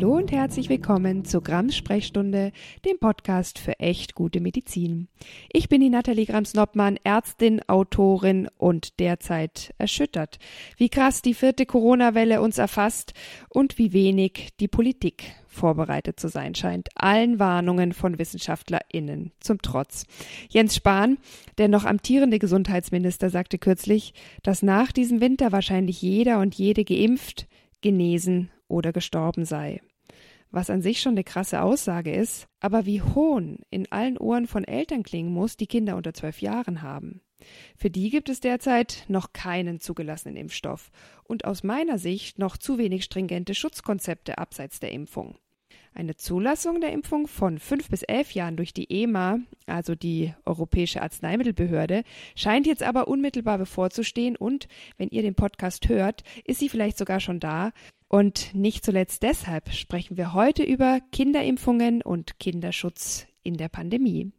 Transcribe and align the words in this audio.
Hallo 0.00 0.14
und 0.14 0.30
herzlich 0.30 0.68
willkommen 0.68 1.24
zu 1.24 1.40
Grams 1.40 1.74
Sprechstunde, 1.74 2.52
dem 2.84 3.00
Podcast 3.00 3.58
für 3.58 3.80
echt 3.80 4.14
gute 4.14 4.38
Medizin. 4.38 5.08
Ich 5.52 5.68
bin 5.68 5.80
die 5.80 5.90
Nathalie 5.90 6.24
Grams-Noppmann, 6.24 7.00
Ärztin, 7.02 7.60
Autorin 7.66 8.48
und 8.58 9.00
derzeit 9.00 9.74
erschüttert, 9.76 10.38
wie 10.76 10.88
krass 10.88 11.20
die 11.20 11.34
vierte 11.34 11.66
Corona-Welle 11.66 12.40
uns 12.40 12.58
erfasst 12.58 13.12
und 13.48 13.76
wie 13.76 13.92
wenig 13.92 14.50
die 14.60 14.68
Politik 14.68 15.32
vorbereitet 15.48 16.20
zu 16.20 16.28
sein 16.28 16.54
scheint, 16.54 16.90
allen 16.94 17.40
Warnungen 17.40 17.92
von 17.92 18.20
WissenschaftlerInnen 18.20 19.32
zum 19.40 19.60
Trotz. 19.62 20.06
Jens 20.48 20.76
Spahn, 20.76 21.18
der 21.58 21.66
noch 21.66 21.84
amtierende 21.84 22.38
Gesundheitsminister, 22.38 23.30
sagte 23.30 23.58
kürzlich, 23.58 24.14
dass 24.44 24.62
nach 24.62 24.92
diesem 24.92 25.20
Winter 25.20 25.50
wahrscheinlich 25.50 26.00
jeder 26.00 26.38
und 26.38 26.54
jede 26.54 26.84
geimpft, 26.84 27.48
genesen 27.80 28.50
oder 28.68 28.92
gestorben 28.92 29.44
sei. 29.44 29.80
Was 30.50 30.70
an 30.70 30.82
sich 30.82 31.00
schon 31.00 31.12
eine 31.12 31.24
krasse 31.24 31.62
Aussage 31.62 32.12
ist, 32.12 32.46
aber 32.60 32.86
wie 32.86 33.02
Hohn 33.02 33.58
in 33.70 33.90
allen 33.92 34.16
Ohren 34.16 34.46
von 34.46 34.64
Eltern 34.64 35.02
klingen 35.02 35.32
muss, 35.32 35.56
die 35.56 35.66
Kinder 35.66 35.96
unter 35.96 36.14
zwölf 36.14 36.40
Jahren 36.40 36.82
haben. 36.82 37.20
Für 37.76 37.90
die 37.90 38.10
gibt 38.10 38.28
es 38.28 38.40
derzeit 38.40 39.04
noch 39.08 39.32
keinen 39.32 39.78
zugelassenen 39.78 40.36
Impfstoff 40.36 40.90
und 41.24 41.44
aus 41.44 41.62
meiner 41.62 41.98
Sicht 41.98 42.38
noch 42.38 42.56
zu 42.56 42.78
wenig 42.78 43.04
stringente 43.04 43.54
Schutzkonzepte 43.54 44.38
abseits 44.38 44.80
der 44.80 44.92
Impfung. 44.92 45.36
Eine 45.94 46.16
Zulassung 46.16 46.80
der 46.80 46.92
Impfung 46.92 47.26
von 47.26 47.58
fünf 47.58 47.88
bis 47.88 48.02
elf 48.02 48.32
Jahren 48.32 48.56
durch 48.56 48.72
die 48.72 48.90
EMA, 48.90 49.40
also 49.66 49.94
die 49.94 50.32
Europäische 50.44 51.02
Arzneimittelbehörde, 51.02 52.04
scheint 52.36 52.66
jetzt 52.66 52.82
aber 52.82 53.08
unmittelbar 53.08 53.58
bevorzustehen 53.58 54.36
und, 54.36 54.68
wenn 54.96 55.08
ihr 55.08 55.22
den 55.22 55.34
Podcast 55.34 55.88
hört, 55.88 56.22
ist 56.44 56.60
sie 56.60 56.68
vielleicht 56.68 56.98
sogar 56.98 57.20
schon 57.20 57.40
da. 57.40 57.72
Und 58.08 58.54
nicht 58.54 58.84
zuletzt 58.84 59.22
deshalb 59.22 59.72
sprechen 59.72 60.16
wir 60.16 60.32
heute 60.32 60.62
über 60.62 61.00
Kinderimpfungen 61.12 62.02
und 62.02 62.40
Kinderschutz 62.40 63.26
in 63.42 63.58
der 63.58 63.68
Pandemie. 63.68 64.32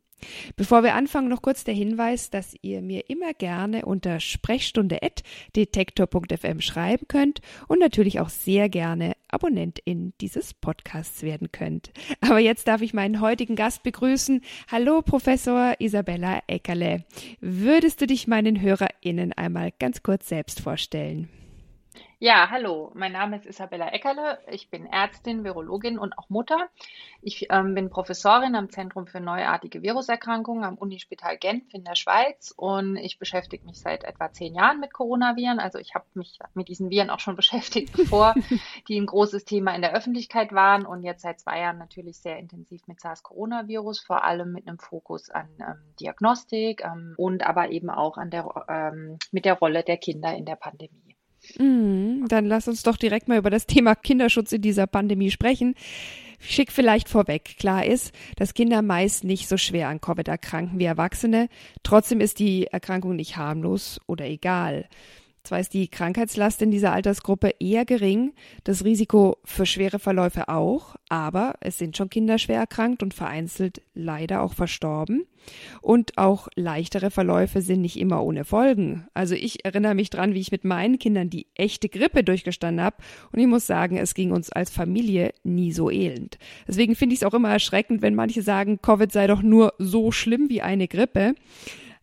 Bevor 0.56 0.84
wir 0.84 0.94
anfangen, 0.96 1.30
noch 1.30 1.42
kurz 1.42 1.64
der 1.64 1.74
Hinweis, 1.74 2.30
dass 2.30 2.54
ihr 2.62 2.82
mir 2.82 3.10
immer 3.10 3.34
gerne 3.34 3.86
unter 3.86 4.20
sprechstunde.detektor.fm 4.20 6.60
schreiben 6.60 7.08
könnt 7.08 7.40
und 7.68 7.80
natürlich 7.80 8.20
auch 8.20 8.28
sehr 8.28 8.68
gerne 8.68 9.14
Abonnentin 9.30 10.12
dieses 10.20 10.54
Podcasts 10.54 11.24
werden 11.24 11.54
könnt. 11.54 11.94
Aber 12.22 12.40
jetzt 12.40 12.68
darf 12.68 12.82
ich 12.82 12.94
meinen 12.94 13.22
heutigen 13.22 13.56
Gast 13.56 13.84
begrüßen. 13.84 14.42
Hallo, 14.70 15.02
Professor 15.02 15.76
Isabella 15.80 16.42
Eckerle. 16.48 17.06
Würdest 17.40 18.02
du 18.02 18.08
dich 18.08 18.28
meinen 18.28 18.60
HörerInnen 18.60 19.32
einmal 19.34 19.72
ganz 19.80 20.04
kurz 20.04 20.28
selbst 20.28 20.60
vorstellen? 20.60 21.30
Ja, 22.22 22.50
hallo, 22.50 22.92
mein 22.96 23.14
Name 23.14 23.38
ist 23.38 23.46
Isabella 23.46 23.94
Eckerle. 23.94 24.40
Ich 24.52 24.70
bin 24.70 24.86
Ärztin, 24.86 25.46
Virologin 25.46 25.98
und 25.98 26.18
auch 26.18 26.28
Mutter. 26.28 26.68
Ich 27.22 27.48
ähm, 27.50 27.74
bin 27.76 27.90
Professorin 27.90 28.56
am 28.56 28.70
Zentrum 28.70 29.08
für 29.08 29.22
neuartige 29.22 29.82
Viruserkrankungen 29.82 30.66
am 30.66 30.76
Unispital 30.76 31.38
Genf 31.38 31.74
in 31.74 31.86
der 31.86 31.96
Schweiz 31.96 32.54
und 32.58 32.98
ich 32.98 33.20
beschäftige 33.20 33.66
mich 33.66 33.80
seit 33.80 34.04
etwa 34.04 34.34
zehn 34.34 34.54
Jahren 34.54 34.82
mit 34.82 34.92
Coronaviren. 34.92 35.60
Also 35.60 35.78
ich 35.80 35.96
habe 35.96 36.04
mich 36.14 36.40
mit 36.56 36.68
diesen 36.68 36.90
Viren 36.90 37.10
auch 37.10 37.22
schon 37.22 37.36
beschäftigt, 37.38 37.96
bevor 37.96 38.36
die 38.90 39.00
ein 39.00 39.06
großes 39.06 39.46
Thema 39.46 39.74
in 39.74 39.82
der 39.82 39.94
Öffentlichkeit 39.94 40.52
waren 40.52 40.86
und 40.86 41.04
jetzt 41.04 41.22
seit 41.22 41.40
zwei 41.40 41.62
Jahren 41.62 41.78
natürlich 41.78 42.18
sehr 42.18 42.38
intensiv 42.38 42.86
mit 42.88 43.00
SARS-Coronavirus, 43.00 44.02
vor 44.02 44.26
allem 44.26 44.52
mit 44.52 44.68
einem 44.68 44.80
Fokus 44.80 45.30
an 45.30 45.48
ähm, 45.62 45.96
Diagnostik 46.02 46.84
ähm, 46.84 47.14
und 47.16 47.48
aber 47.48 47.72
eben 47.72 47.90
auch 47.90 48.18
an 48.18 48.30
der, 48.30 48.46
ähm, 48.68 49.20
mit 49.32 49.46
der 49.46 49.54
Rolle 49.54 49.84
der 49.84 49.96
Kinder 49.96 50.36
in 50.36 50.44
der 50.44 50.58
Pandemie. 50.58 51.09
Mm, 51.58 52.28
dann 52.28 52.46
lass 52.46 52.68
uns 52.68 52.84
doch 52.84 52.98
direkt 52.98 53.28
mal 53.28 53.38
über 53.38 53.50
das 53.50 53.66
Thema 53.66 53.96
Kinderschutz 53.96 54.52
in 54.52 54.62
dieser 54.62 54.88
Pandemie 54.88 55.32
sprechen. 55.32 55.76
Schick 56.40 56.72
vielleicht 56.72 57.10
vorweg. 57.10 57.58
Klar 57.58 57.86
ist, 57.86 58.14
dass 58.38 58.54
Kinder 58.54 58.82
meist 58.82 59.24
nicht 59.24 59.50
so 59.50 59.58
schwer 59.58 59.90
an 59.90 60.00
Covid 60.00 60.28
erkranken 60.28 60.80
wie 60.80 60.86
Erwachsene. 60.86 61.50
Trotzdem 61.84 62.22
ist 62.22 62.40
die 62.40 62.68
Erkrankung 62.68 63.16
nicht 63.16 63.36
harmlos 63.36 64.00
oder 64.08 64.26
egal. 64.26 64.88
Zwar 65.44 65.60
ist 65.60 65.74
die 65.74 65.88
Krankheitslast 65.88 66.62
in 66.62 66.72
dieser 66.72 66.92
Altersgruppe 66.92 67.54
eher 67.60 67.86
gering, 67.86 68.34
das 68.64 68.84
Risiko 68.84 69.38
für 69.46 69.66
schwere 69.66 70.00
Verläufe 70.00 70.50
auch, 70.50 70.96
aber 71.08 71.56
es 71.62 71.78
sind 71.78 71.98
schon 71.98 72.10
Kinder 72.10 72.38
schwer 72.38 72.60
erkrankt 72.60 73.02
und 73.02 73.14
vereinzelt 73.14 73.82
leider 73.94 74.42
auch 74.42 74.54
verstorben. 74.54 75.26
Und 75.82 76.18
auch 76.18 76.50
leichtere 76.56 77.12
Verläufe 77.12 77.62
sind 77.62 77.82
nicht 77.82 78.00
immer 78.00 78.24
ohne 78.24 78.44
Folgen. 78.44 79.08
Also 79.14 79.36
ich 79.36 79.66
erinnere 79.66 79.96
mich 79.96 80.10
dran, 80.10 80.34
wie 80.34 80.42
ich 80.42 80.52
mit 80.52 80.66
meinen 80.66 81.00
Kindern 81.00 81.30
die 81.30 81.48
echte 81.56 81.90
Grippe 81.90 82.24
durchgestanden 82.24 82.84
habe 82.84 82.98
und 83.32 83.40
ich 83.40 83.48
muss 83.48 83.66
sagen, 83.66 83.98
es 83.98 84.14
ging 84.14 84.32
uns 84.32 84.52
als 84.52 84.70
Familie 84.70 85.34
nie 85.44 85.72
so 85.72 85.90
elend. 85.90 86.38
Deswegen 86.68 86.96
finde 86.96 87.14
ich 87.14 87.22
es 87.22 87.28
auch 87.28 87.34
immer 87.34 87.50
erschreckend, 87.50 88.02
wenn 88.02 88.16
manche 88.16 88.42
sagen, 88.42 88.82
Covid 88.82 89.12
sei 89.12 89.28
doch 89.28 89.42
nur 89.42 89.74
so 89.80 90.12
schlimm 90.12 90.50
wie 90.50 90.62
eine 90.62 90.88
Grippe. 90.88 91.34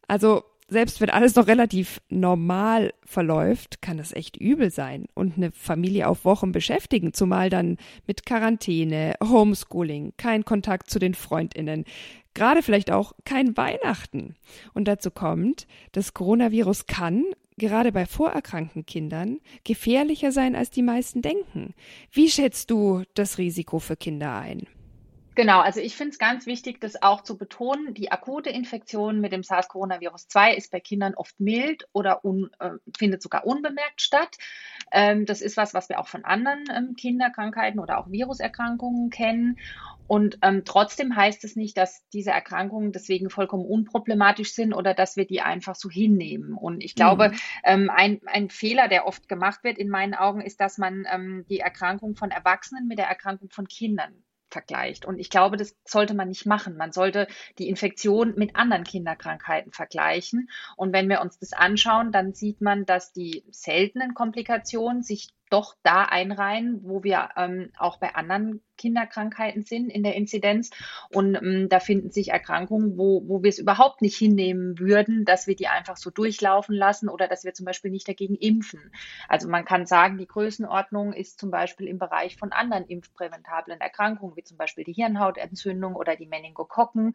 Also 0.09 0.45
selbst 0.69 1.01
wenn 1.01 1.11
alles 1.11 1.35
noch 1.37 1.47
relativ 1.47 2.01
normal 2.09 2.93
verläuft, 3.05 3.81
kann 3.83 3.99
das 3.99 4.13
echt 4.13 4.37
übel 4.37 4.71
sein 4.71 5.07
und 5.15 5.37
eine 5.37 5.53
Familie 5.53 6.09
auf 6.09 6.25
Wochen 6.25 6.53
beschäftigen, 6.53 7.13
zumal 7.13 7.51
dann 7.51 7.77
mit 8.07 8.27
Quarantäne, 8.27 9.15
Homeschooling, 9.23 10.15
kein 10.17 10.45
Kontakt 10.45 10.91
zu 10.91 10.99
den 10.99 11.15
Freundinnen, 11.15 11.85
gerade 12.35 12.63
vielleicht 12.63 12.91
auch 12.91 13.13
kein 13.25 13.57
Weihnachten. 13.57 14.35
Und 14.75 14.89
dazu 14.89 15.11
kommt, 15.11 15.67
das 15.93 16.15
Coronavirus 16.15 16.87
kann, 16.87 17.25
gerade 17.59 17.93
bei 17.93 18.05
vorerkrankten 18.05 18.87
Kindern, 18.87 19.39
gefährlicher 19.65 20.33
sein, 20.33 20.57
als 20.57 20.71
die 20.71 20.83
meisten 20.83 21.23
denken. 21.23 21.75
Wie 22.13 22.29
schätzt 22.29 22.71
du 22.71 23.03
das 23.15 23.39
Risiko 23.39 23.79
für 23.79 23.97
Kinder 23.97 24.35
ein? 24.35 24.67
Genau, 25.37 25.61
also 25.61 25.81
ich 25.81 25.95
finde 25.95 26.13
es 26.13 26.19
ganz 26.19 26.47
wichtig, 26.47 26.81
das 26.81 27.03
auch 27.03 27.21
zu 27.21 27.37
betonen. 27.37 27.93
Die 27.93 28.11
akute 28.11 28.49
Infektion 28.49 29.21
mit 29.21 29.33
dem 29.33 29.43
SARS-Coronavirus-2 29.43 30.55
ist 30.55 30.73
bei 30.73 30.81
Kindern 30.81 31.15
oft 31.15 31.39
mild 31.39 31.87
oder 31.93 32.25
un, 32.25 32.49
äh, 32.59 32.71
findet 32.97 33.23
sogar 33.23 33.47
unbemerkt 33.47 34.01
statt. 34.01 34.39
Ähm, 34.91 35.27
das 35.27 35.43
ist 35.43 35.59
was, 35.59 35.75
was 35.75 35.91
wir 35.91 36.01
auch 36.01 36.09
von 36.09 36.25
anderen 36.25 36.65
ähm, 36.75 36.95
Kinderkrankheiten 36.97 37.81
oder 37.81 37.99
auch 37.99 38.11
Viruserkrankungen 38.11 39.11
kennen. 39.11 39.59
Und 40.07 40.39
ähm, 40.41 40.63
trotzdem 40.65 41.15
heißt 41.15 41.45
es 41.45 41.55
nicht, 41.55 41.77
dass 41.77 42.03
diese 42.15 42.31
Erkrankungen 42.31 42.93
deswegen 42.93 43.29
vollkommen 43.29 43.67
unproblematisch 43.67 44.55
sind 44.55 44.73
oder 44.73 44.95
dass 44.95 45.19
wir 45.19 45.27
die 45.27 45.43
einfach 45.43 45.75
so 45.75 45.91
hinnehmen. 45.91 46.55
Und 46.55 46.83
ich 46.83 46.95
glaube, 46.95 47.29
mhm. 47.29 47.37
ähm, 47.65 47.91
ein, 47.91 48.21
ein 48.25 48.49
Fehler, 48.49 48.89
der 48.89 49.07
oft 49.07 49.29
gemacht 49.29 49.65
wird 49.65 49.77
in 49.77 49.91
meinen 49.91 50.15
Augen, 50.15 50.41
ist, 50.41 50.63
dass 50.63 50.79
man 50.79 51.07
ähm, 51.13 51.45
die 51.51 51.61
Erkrankung 51.61 52.17
von 52.17 52.31
Erwachsenen 52.31 52.89
mit 52.89 52.97
der 52.97 53.09
Erkrankung 53.09 53.51
von 53.51 53.69
Kindern 53.69 54.23
vergleicht. 54.57 55.05
Und 55.05 55.19
ich 55.19 55.29
glaube, 55.29 55.59
das 55.59 55.77
sollte 55.85 56.15
man 56.15 56.29
nicht 56.29 56.47
machen. 56.47 56.79
Man 56.79 56.91
sollte 56.91 57.29
die 57.59 57.69
Infektion 57.69 58.33
mit 58.37 58.57
anderen 58.57 58.85
Kinderkrankheiten 58.85 59.71
vergleichen. 59.71 60.49
Und 60.77 60.95
wenn 60.95 61.11
wir 61.11 61.21
uns 61.21 61.39
das 61.39 61.53
anschauen, 61.53 62.11
dann 62.11 62.33
sieht 62.33 62.63
man, 62.63 62.87
dass 62.87 63.13
die 63.13 63.45
seltenen 63.51 64.15
Komplikationen 64.15 65.03
sich 65.03 65.29
doch 65.51 65.77
da 65.83 66.05
einreihen, 66.05 66.81
wo 66.83 67.05
wir 67.05 67.31
ähm, 67.37 67.71
auch 67.79 67.99
bei 67.99 68.15
anderen 68.15 68.63
Kinderkrankheiten 68.77 69.63
sind 69.63 69.91
in 69.91 70.03
der 70.03 70.15
Inzidenz. 70.15 70.71
Und 71.11 71.37
ähm, 71.37 71.69
da 71.69 71.81
finden 71.81 72.11
sich 72.11 72.29
Erkrankungen, 72.29 72.99
wo, 72.99 73.23
wo 73.27 73.43
wir 73.43 73.49
es 73.49 73.59
überhaupt 73.59 74.03
nicht 74.03 74.17
hinnehmen 74.17 74.79
würden, 74.79 75.25
dass 75.25 75.47
wir 75.47 75.57
die 75.57 75.69
einfach 75.69 75.97
so 75.97 76.11
durchlaufen 76.11 76.75
lassen 76.75 77.09
oder 77.09 77.29
dass 77.29 77.45
wir 77.45 77.55
zum 77.55 77.67
Beispiel 77.67 77.91
nicht 77.91 78.09
dagegen 78.09 78.35
impfen. 78.35 78.93
Also 79.29 79.49
man 79.49 79.65
kann 79.65 79.87
sagen, 79.87 80.19
die 80.19 80.27
Größenordnung 80.27 81.13
ist 81.13 81.39
zum 81.39 81.51
Beispiel 81.51 81.87
im 81.87 81.99
Bereich 81.99 82.37
von 82.37 82.53
anderen 82.53 82.85
impfpräventablen 82.87 83.81
Erkrankungen, 83.81 84.37
wie 84.37 84.45
zum 84.45 84.57
Beispiel 84.57 84.85
die 84.85 84.93
Hirnhautentzündung 84.93 85.95
oder 85.95 86.17
die 86.17 86.27
Meningokokken 86.27 87.15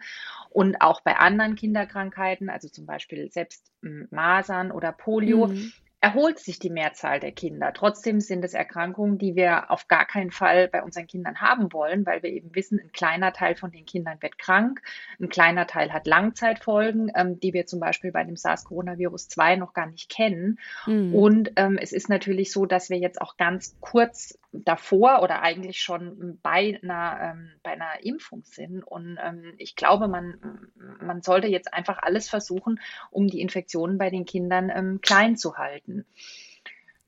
und 0.50 0.82
auch 0.82 1.02
bei 1.02 1.18
anderen 1.18 1.56
Kinderkrankheiten, 1.56 2.50
also 2.50 2.70
zum 2.70 2.86
Beispiel 2.86 3.32
selbst 3.32 3.72
ähm, 3.84 4.08
Masern 4.10 4.72
oder 4.72 4.92
Polio. 4.92 5.48
Mhm 5.48 5.72
erholt 6.02 6.40
sich 6.40 6.58
die 6.58 6.72
Mehrzahl 6.72 7.20
der 7.20 7.32
Kinder. 7.32 7.72
Trotzdem 7.74 8.20
sind 8.20 8.44
es 8.44 8.56
Erkrankungen, 8.56 9.20
die 9.20 9.36
wir 9.36 9.70
auf 9.70 9.88
gar 9.88 10.06
keinen 10.06 10.32
Fall 10.32 10.68
bei 10.68 10.82
unseren 10.82 11.06
Kindern 11.06 11.40
haben 11.40 11.72
wollen, 11.72 12.08
weil 12.08 12.24
wir 12.24 12.32
eben 12.32 12.56
wissen, 12.56 12.80
ein 12.80 12.92
kleiner 12.92 13.34
Teil 13.34 13.56
von 13.56 13.72
den 13.72 13.86
Kindern 13.86 14.18
wird 14.20 14.40
krank, 14.40 14.82
ein 15.20 15.30
kleiner 15.30 15.68
Teil 15.68 15.94
hat 15.94 16.08
Langzeitfolgen, 16.08 17.12
ähm, 17.16 17.40
die 17.40 17.54
wir 17.54 17.68
zum 17.68 17.80
Beispiel 17.80 18.12
bei 18.12 18.24
dem 18.24 18.36
SARS-Coronavirus 18.36 19.30
2 19.30 19.58
noch 19.58 19.74
gar 19.74 19.86
nicht 19.86 20.10
kennen. 20.10 20.58
Mhm. 20.88 21.14
Und 21.14 21.52
ähm, 21.56 21.78
es 21.80 21.92
ist 21.92 22.10
natürlich 22.10 22.52
so, 22.52 22.66
dass 22.66 22.90
wir 22.90 22.98
jetzt 22.98 23.22
auch 23.22 23.38
ganz 23.38 23.78
kurz 23.80 24.40
davor 24.52 25.22
oder 25.22 25.42
eigentlich 25.42 25.80
schon 25.80 26.40
bei 26.44 26.80
einer, 26.82 27.20
ähm, 27.22 27.52
bei 27.64 27.72
einer 27.72 28.04
Impfung 28.04 28.44
sind. 28.44 28.84
Und 28.84 29.18
ähm, 29.24 29.54
ich 29.58 29.76
glaube, 29.76 30.08
man, 30.08 30.70
man 31.02 31.22
sollte 31.22 31.48
jetzt 31.48 31.74
einfach 31.74 32.00
alles 32.02 32.30
versuchen, 32.30 32.80
um 33.12 33.28
die 33.28 33.42
Infektionen 33.42 33.98
bei 33.98 34.10
den 34.10 34.26
Kindern 34.26 34.72
ähm, 34.74 35.00
klein 35.02 35.38
zu 35.38 35.58
halten. 35.58 36.06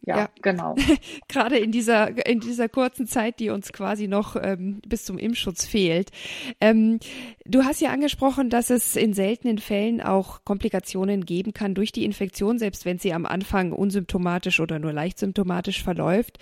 Ja, 0.06 0.18
ja, 0.18 0.30
genau. 0.42 0.76
Gerade 1.30 1.58
in 1.58 1.72
dieser, 1.72 2.28
in 2.28 2.42
dieser 2.42 2.68
kurzen 2.68 3.08
Zeit, 3.08 3.40
die 3.40 3.50
uns 3.50 3.72
quasi 3.72 4.10
noch 4.10 4.36
ähm, 4.36 4.82
bis 4.86 5.06
zum 5.06 5.18
Impfschutz 5.18 5.66
fehlt. 5.66 6.12
Ähm, 6.60 7.00
du 7.46 7.64
hast 7.64 7.80
ja 7.80 7.92
angesprochen, 7.92 8.50
dass 8.50 8.70
es 8.70 8.98
in 8.98 9.14
seltenen 9.14 9.60
Fällen 9.60 10.02
auch 10.02 10.44
Komplikationen 10.44 11.26
geben 11.26 11.54
kann 11.54 11.74
durch 11.74 11.94
die 11.94 12.04
Infektion, 12.04 12.60
selbst 12.60 12.84
wenn 12.84 13.00
sie 13.00 13.14
am 13.14 13.26
Anfang 13.26 13.72
unsymptomatisch 13.72 14.60
oder 14.60 14.78
nur 14.78 14.92
leicht 14.92 15.20
symptomatisch 15.20 15.82
verläuft. 15.82 16.38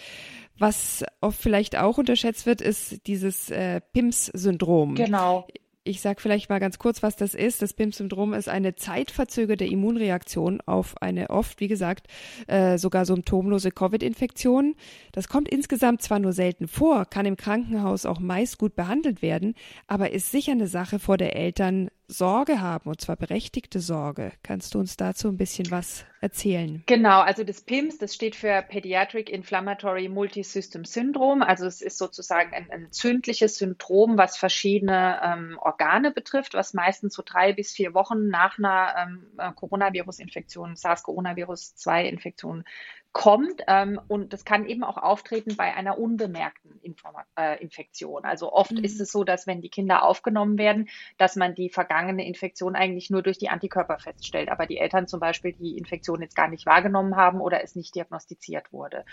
Was 0.61 1.03
oft 1.21 1.41
vielleicht 1.41 1.75
auch 1.75 1.97
unterschätzt 1.97 2.45
wird, 2.45 2.61
ist 2.61 3.07
dieses 3.07 3.49
äh, 3.49 3.81
PIMS-Syndrom. 3.93 4.93
Genau. 4.93 5.47
Ich 5.83 6.01
sage 6.01 6.21
vielleicht 6.21 6.51
mal 6.51 6.59
ganz 6.59 6.77
kurz, 6.77 7.01
was 7.01 7.15
das 7.15 7.33
ist. 7.33 7.63
Das 7.63 7.73
PIMS-Syndrom 7.73 8.35
ist 8.35 8.47
eine 8.47 8.75
zeitverzögerte 8.75 9.65
Immunreaktion 9.65 10.61
auf 10.61 11.01
eine 11.01 11.31
oft, 11.31 11.59
wie 11.61 11.67
gesagt, 11.67 12.05
äh, 12.45 12.77
sogar 12.77 13.05
symptomlose 13.05 13.71
Covid-Infektion. 13.71 14.75
Das 15.13 15.29
kommt 15.29 15.49
insgesamt 15.49 16.03
zwar 16.03 16.19
nur 16.19 16.31
selten 16.31 16.67
vor, 16.67 17.05
kann 17.05 17.25
im 17.25 17.37
Krankenhaus 17.37 18.05
auch 18.05 18.19
meist 18.19 18.59
gut 18.59 18.75
behandelt 18.75 19.23
werden, 19.23 19.55
aber 19.87 20.11
ist 20.11 20.29
sicher 20.29 20.51
eine 20.51 20.67
Sache, 20.67 20.99
vor 20.99 21.17
der 21.17 21.35
Eltern 21.35 21.89
Sorge 22.11 22.59
haben, 22.59 22.89
und 22.89 22.99
zwar 22.99 23.15
berechtigte 23.15 23.79
Sorge. 23.79 24.33
Kannst 24.43 24.75
du 24.75 24.79
uns 24.79 24.97
dazu 24.97 25.29
ein 25.29 25.37
bisschen 25.37 25.71
was 25.71 26.05
erzählen? 26.19 26.83
Genau, 26.85 27.21
also 27.21 27.43
das 27.45 27.61
PIMS, 27.61 27.97
das 27.97 28.13
steht 28.13 28.35
für 28.35 28.61
Pediatric 28.61 29.29
Inflammatory 29.29 30.09
Multisystem 30.09 30.83
Syndrome. 30.83 31.47
Also 31.47 31.65
es 31.65 31.81
ist 31.81 31.97
sozusagen 31.97 32.53
ein 32.53 32.69
entzündliches 32.69 33.55
Syndrom, 33.55 34.17
was 34.17 34.37
verschiedene 34.37 35.21
ähm, 35.23 35.57
Organe 35.61 36.11
betrifft, 36.11 36.53
was 36.53 36.73
meistens 36.73 37.13
so 37.13 37.23
drei 37.25 37.53
bis 37.53 37.71
vier 37.71 37.93
Wochen 37.93 38.27
nach 38.27 38.57
einer 38.59 38.93
ähm, 38.97 39.27
äh, 39.37 39.51
Coronavirus-Infektion, 39.53 40.75
SARS-CoV-2-Infektion 40.75 42.65
kommt 43.13 43.61
ähm, 43.67 43.99
und 44.07 44.31
das 44.31 44.45
kann 44.45 44.65
eben 44.65 44.85
auch 44.85 44.95
auftreten 44.95 45.57
bei 45.57 45.73
einer 45.73 45.97
unbemerkten 45.97 46.79
Informa 46.81 47.25
äh, 47.37 47.61
Infektion. 47.61 48.23
Also 48.23 48.53
oft 48.53 48.71
mhm. 48.71 48.85
ist 48.85 49.01
es 49.01 49.11
so, 49.11 49.25
dass 49.25 49.47
wenn 49.47 49.59
die 49.59 49.69
Kinder 49.69 50.03
aufgenommen 50.03 50.57
werden, 50.57 50.87
dass 51.17 51.35
man 51.35 51.53
die 51.53 51.69
vergangene 51.69 52.25
Infektion 52.25 52.73
eigentlich 52.73 53.09
nur 53.09 53.21
durch 53.21 53.37
die 53.37 53.49
Antikörper 53.49 53.99
feststellt, 53.99 54.49
aber 54.49 54.65
die 54.65 54.77
Eltern 54.77 55.07
zum 55.07 55.19
Beispiel 55.19 55.51
die 55.51 55.77
Infektion 55.77 56.21
jetzt 56.21 56.37
gar 56.37 56.47
nicht 56.47 56.65
wahrgenommen 56.65 57.17
haben 57.17 57.41
oder 57.41 57.61
es 57.63 57.75
nicht 57.75 57.95
diagnostiziert 57.95 58.71
wurde. 58.71 59.03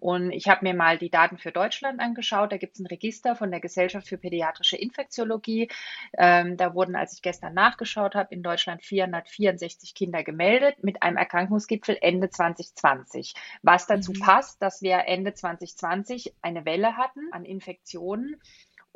Und 0.00 0.32
ich 0.32 0.48
habe 0.48 0.62
mir 0.62 0.74
mal 0.74 0.98
die 0.98 1.10
Daten 1.10 1.38
für 1.38 1.50
Deutschland 1.50 1.98
angeschaut. 1.98 2.52
Da 2.52 2.58
gibt 2.58 2.74
es 2.74 2.80
ein 2.80 2.86
Register 2.86 3.36
von 3.36 3.50
der 3.50 3.60
Gesellschaft 3.60 4.06
für 4.06 4.18
pädiatrische 4.18 4.76
Infektiologie. 4.76 5.70
Ähm, 6.18 6.58
da 6.58 6.74
wurden, 6.74 6.94
als 6.94 7.14
ich 7.14 7.22
gestern 7.22 7.54
nachgeschaut 7.54 8.14
habe, 8.14 8.34
in 8.34 8.42
Deutschland 8.42 8.84
464 8.84 9.94
Kinder 9.94 10.22
gemeldet 10.22 10.84
mit 10.84 11.02
einem 11.02 11.16
Erkrankungsgipfel 11.16 11.96
Ende 12.02 12.28
2020 12.28 13.34
was 13.62 13.86
dazu 13.86 14.12
mhm. 14.12 14.20
passt, 14.20 14.62
dass 14.62 14.82
wir 14.82 15.04
Ende 15.06 15.34
2020 15.34 16.34
eine 16.42 16.64
Welle 16.64 16.96
hatten 16.96 17.32
an 17.32 17.44
Infektionen. 17.44 18.36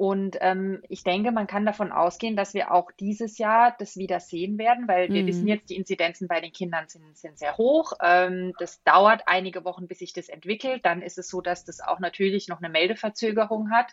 Und 0.00 0.38
ähm, 0.40 0.82
ich 0.88 1.02
denke, 1.04 1.30
man 1.30 1.46
kann 1.46 1.66
davon 1.66 1.92
ausgehen, 1.92 2.34
dass 2.34 2.54
wir 2.54 2.72
auch 2.72 2.90
dieses 2.90 3.36
Jahr 3.36 3.76
das 3.78 3.98
wieder 3.98 4.18
sehen 4.18 4.56
werden, 4.56 4.88
weil 4.88 5.12
wir 5.12 5.24
mhm. 5.24 5.26
wissen 5.26 5.46
jetzt, 5.46 5.68
die 5.68 5.76
Inzidenzen 5.76 6.26
bei 6.26 6.40
den 6.40 6.52
Kindern 6.52 6.88
sind, 6.88 7.18
sind 7.18 7.38
sehr 7.38 7.58
hoch. 7.58 7.92
Ähm, 8.02 8.54
das 8.58 8.82
dauert 8.82 9.24
einige 9.26 9.62
Wochen, 9.66 9.88
bis 9.88 9.98
sich 9.98 10.14
das 10.14 10.30
entwickelt. 10.30 10.86
Dann 10.86 11.02
ist 11.02 11.18
es 11.18 11.28
so, 11.28 11.42
dass 11.42 11.66
das 11.66 11.80
auch 11.82 12.00
natürlich 12.00 12.48
noch 12.48 12.62
eine 12.62 12.70
Meldeverzögerung 12.70 13.72
hat. 13.72 13.92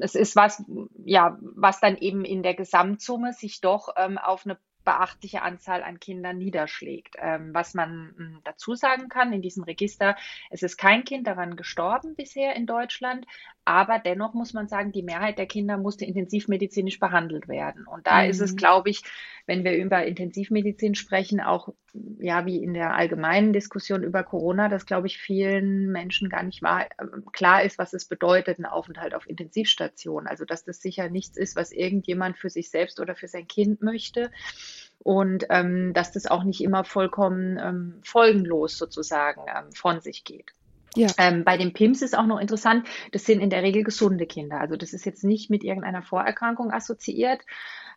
Es 0.00 0.14
ist 0.14 0.36
was, 0.36 0.64
ja, 1.04 1.36
was 1.42 1.80
dann 1.80 1.98
eben 1.98 2.24
in 2.24 2.42
der 2.42 2.54
Gesamtsumme 2.54 3.34
sich 3.34 3.60
doch 3.60 3.90
ähm, 3.98 4.16
auf 4.16 4.46
eine 4.46 4.56
beachtliche 4.84 5.42
Anzahl 5.42 5.82
an 5.82 6.00
Kindern 6.00 6.38
niederschlägt. 6.38 7.16
Ähm, 7.18 7.52
was 7.52 7.74
man 7.74 8.14
hm, 8.16 8.40
dazu 8.44 8.74
sagen 8.74 9.08
kann 9.08 9.32
in 9.32 9.42
diesem 9.42 9.64
Register, 9.64 10.16
es 10.50 10.62
ist 10.62 10.76
kein 10.76 11.04
Kind 11.04 11.26
daran 11.26 11.56
gestorben 11.56 12.14
bisher 12.14 12.56
in 12.56 12.66
Deutschland, 12.66 13.26
aber 13.64 13.98
dennoch 13.98 14.34
muss 14.34 14.52
man 14.52 14.68
sagen, 14.68 14.90
die 14.90 15.02
Mehrheit 15.02 15.38
der 15.38 15.46
Kinder 15.46 15.76
musste 15.76 16.04
intensivmedizinisch 16.04 16.98
behandelt 16.98 17.46
werden. 17.46 17.86
Und 17.86 18.06
da 18.06 18.22
mhm. 18.22 18.30
ist 18.30 18.40
es, 18.40 18.52
mhm. 18.52 18.56
glaube 18.56 18.90
ich, 18.90 19.02
wenn 19.46 19.64
wir 19.64 19.76
über 19.76 20.04
Intensivmedizin 20.04 20.94
sprechen, 20.94 21.40
auch 21.40 21.72
ja 22.18 22.46
wie 22.46 22.62
in 22.62 22.74
der 22.74 22.94
allgemeinen 22.94 23.52
Diskussion 23.52 24.02
über 24.02 24.22
Corona, 24.22 24.68
dass, 24.68 24.86
glaube 24.86 25.08
ich, 25.08 25.18
vielen 25.18 25.90
Menschen 25.90 26.28
gar 26.28 26.42
nicht 26.42 26.62
wahr, 26.62 26.86
äh, 26.86 27.06
klar 27.32 27.62
ist, 27.62 27.78
was 27.78 27.92
es 27.92 28.06
bedeutet, 28.06 28.58
ein 28.58 28.66
Aufenthalt 28.66 29.14
auf 29.14 29.28
Intensivstation. 29.28 30.26
Also 30.26 30.44
dass 30.44 30.64
das 30.64 30.80
sicher 30.80 31.08
nichts 31.08 31.36
ist, 31.36 31.56
was 31.56 31.72
irgendjemand 31.72 32.38
für 32.38 32.50
sich 32.50 32.70
selbst 32.70 33.00
oder 33.00 33.14
für 33.14 33.28
sein 33.28 33.46
Kind 33.46 33.82
möchte 33.82 34.30
und 35.02 35.46
ähm, 35.50 35.92
dass 35.94 36.12
das 36.12 36.26
auch 36.26 36.44
nicht 36.44 36.62
immer 36.62 36.84
vollkommen 36.84 37.58
ähm, 37.58 37.94
folgenlos 38.02 38.76
sozusagen 38.76 39.42
ähm, 39.48 39.72
von 39.72 40.00
sich 40.00 40.24
geht. 40.24 40.52
Ja. 40.94 41.08
Ähm, 41.18 41.44
bei 41.44 41.56
den 41.56 41.72
PIMS 41.72 42.02
ist 42.02 42.18
auch 42.18 42.26
noch 42.26 42.40
interessant, 42.40 42.86
das 43.12 43.24
sind 43.24 43.40
in 43.40 43.50
der 43.50 43.62
Regel 43.62 43.84
gesunde 43.84 44.26
Kinder. 44.26 44.60
Also 44.60 44.76
das 44.76 44.92
ist 44.92 45.04
jetzt 45.04 45.24
nicht 45.24 45.48
mit 45.48 45.62
irgendeiner 45.62 46.02
Vorerkrankung 46.02 46.72
assoziiert. 46.72 47.40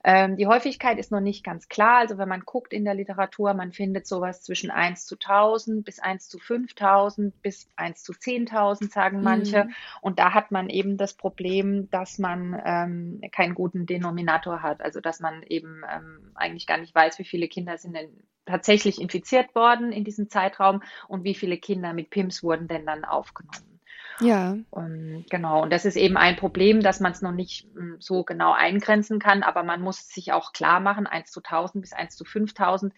Ähm, 0.04 0.36
die 0.36 0.48
Häufigkeit 0.48 0.98
ist 0.98 1.12
noch 1.12 1.22
nicht 1.22 1.44
ganz 1.44 1.70
klar. 1.70 2.00
Also 2.00 2.18
wenn 2.18 2.28
man 2.28 2.42
guckt 2.42 2.74
in 2.74 2.84
der 2.84 2.94
Literatur, 2.94 3.54
man 3.54 3.72
findet 3.72 4.06
sowas 4.06 4.42
zwischen 4.42 4.70
1 4.70 5.06
zu 5.06 5.16
1000 5.16 5.86
bis 5.86 6.00
1 6.00 6.28
zu 6.28 6.40
5000 6.40 7.42
bis 7.42 7.70
1 7.78 8.04
zu 8.04 8.12
10.000, 8.12 8.92
sagen 8.92 9.22
manche. 9.22 9.66
Mhm. 9.66 9.74
Und 10.02 10.20
da 10.20 10.34
hat 10.34 10.52
man 10.52 10.70
eben 10.70 10.98
das 10.98 11.14
Problem, 11.14 11.90
dass 11.90 12.20
man 12.20 12.62
ähm, 12.66 13.22
keinen 13.32 13.56
guten 13.56 13.86
Denominator 13.86 14.62
hat. 14.62 14.82
Also 14.82 15.00
dass 15.00 15.22
man 15.22 15.42
eben 15.44 15.84
ähm, 15.90 16.32
eigentlich 16.36 16.68
gar 16.68 16.78
nicht 16.78 16.94
weiß, 16.94 17.18
wie 17.20 17.26
viele 17.26 17.48
Kinder 17.48 17.78
sind 17.78 17.96
denn 17.96 18.10
tatsächlich 18.46 19.00
infiziert 19.00 19.56
worden 19.56 19.94
in 19.94 20.04
diesem 20.04 20.30
Zeitraum 20.30 20.84
und 21.08 21.24
wie 21.24 21.34
viele 21.34 21.58
Kinder 21.58 21.94
mit 21.94 22.10
PIMS 22.10 22.44
wurden 22.44 22.68
denn 22.68 22.86
dann 22.86 23.06
aufgenommen. 23.06 23.73
Ja. 24.20 24.58
Und 24.70 25.26
genau, 25.30 25.64
und 25.64 25.72
das 25.72 25.86
ist 25.86 25.96
eben 25.96 26.18
ein 26.18 26.36
Problem, 26.36 26.82
dass 26.82 27.00
man 27.00 27.12
es 27.12 27.22
noch 27.22 27.32
nicht 27.32 27.68
hm, 27.76 27.98
so 28.00 28.24
genau 28.24 28.54
eingrenzen 28.54 29.20
kann, 29.20 29.44
aber 29.44 29.64
man 29.64 29.82
muss 29.82 30.08
sich 30.10 30.32
auch 30.32 30.54
klar 30.54 30.80
machen, 30.80 31.08
1 31.08 31.32
zu 31.32 31.42
1000 31.42 31.82
bis 31.82 31.94
1 31.94 32.16
zu 32.16 32.26
5000, 32.26 32.94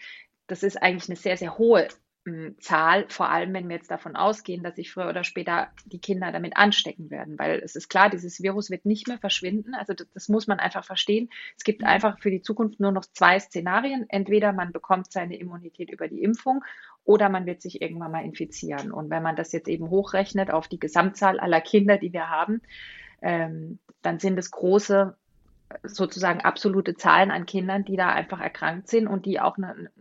das 0.47 0.63
ist 0.63 0.81
eigentlich 0.81 1.09
eine 1.09 1.17
sehr, 1.17 1.38
sehr 1.38 1.57
hohe 1.57 1.88
Zahl, 2.60 3.06
vor 3.10 3.30
allem 3.30 3.54
wenn 3.54 3.69
wir 3.69 3.75
jetzt 3.75 3.92
davon 3.92 4.16
ausgehen, 4.16 4.63
dass 4.63 4.75
sich 4.75 4.92
früher 4.92 5.10
oder 5.10 5.24
später 5.24 5.68
die 5.86 6.00
Kinder 6.00 6.31
damit 6.31 6.57
anstecken 6.57 7.12
werden, 7.12 7.38
weil 7.38 7.60
es 7.60 7.75
ist 7.75 7.88
klar, 7.88 8.10
dieses 8.10 8.42
Virus 8.42 8.72
wird 8.72 8.86
nicht 8.86 9.07
mehr 9.07 9.19
verschwinden. 9.19 9.75
Also 9.75 9.94
das, 9.94 10.07
das, 10.12 10.30
muss 10.30 10.48
man 10.48 10.60
einfach 10.60 10.83
verstehen. 10.83 11.30
Es 11.56 11.63
gibt 11.63 11.83
einfach 11.83 12.19
für 12.19 12.31
die 12.31 12.42
Zukunft 12.42 12.80
nur 12.80 12.92
noch 12.92 13.06
zwei 13.06 13.39
Szenarien. 13.39 14.06
Entweder 14.10 14.54
man 14.54 14.72
bekommt 14.72 15.12
seine 15.12 15.38
Immunität 15.38 15.92
über 15.92 16.07
die 16.07 16.24
Impfung 16.24 16.63
oder 17.04 17.30
man 17.30 17.45
wird 17.45 17.62
sich 17.62 17.81
irgendwann 17.81 18.12
mal 18.12 18.25
infizieren. 18.25 18.92
Und 18.92 19.12
wenn 19.12 19.21
man 19.21 19.36
das 19.36 19.51
jetzt 19.51 19.68
eben 19.68 19.89
hochrechnet 19.89 20.50
auf 20.50 20.68
die 20.68 20.80
Gesamtzahl 20.80 21.39
aller 21.39 21.62
Kinder, 21.62 21.98
die 21.98 22.12
wir 22.12 22.30
haben, 22.30 22.62
ähm, 23.21 23.78
dann 24.01 24.19
sind 24.19 24.39
es 24.39 24.50
große, 24.50 25.16
sozusagen 25.83 26.42
absolute 26.42 26.95
Zahlen 26.95 27.30
an 27.30 27.45
Kindern, 27.45 27.85
die 27.85 27.97
da 27.97 28.09
einfach 28.09 28.40
erkrankt 28.40 28.88
sind 28.88 29.07
und 29.07 29.26
die 29.26 29.40
auch 29.40 29.57
eine 29.57 29.92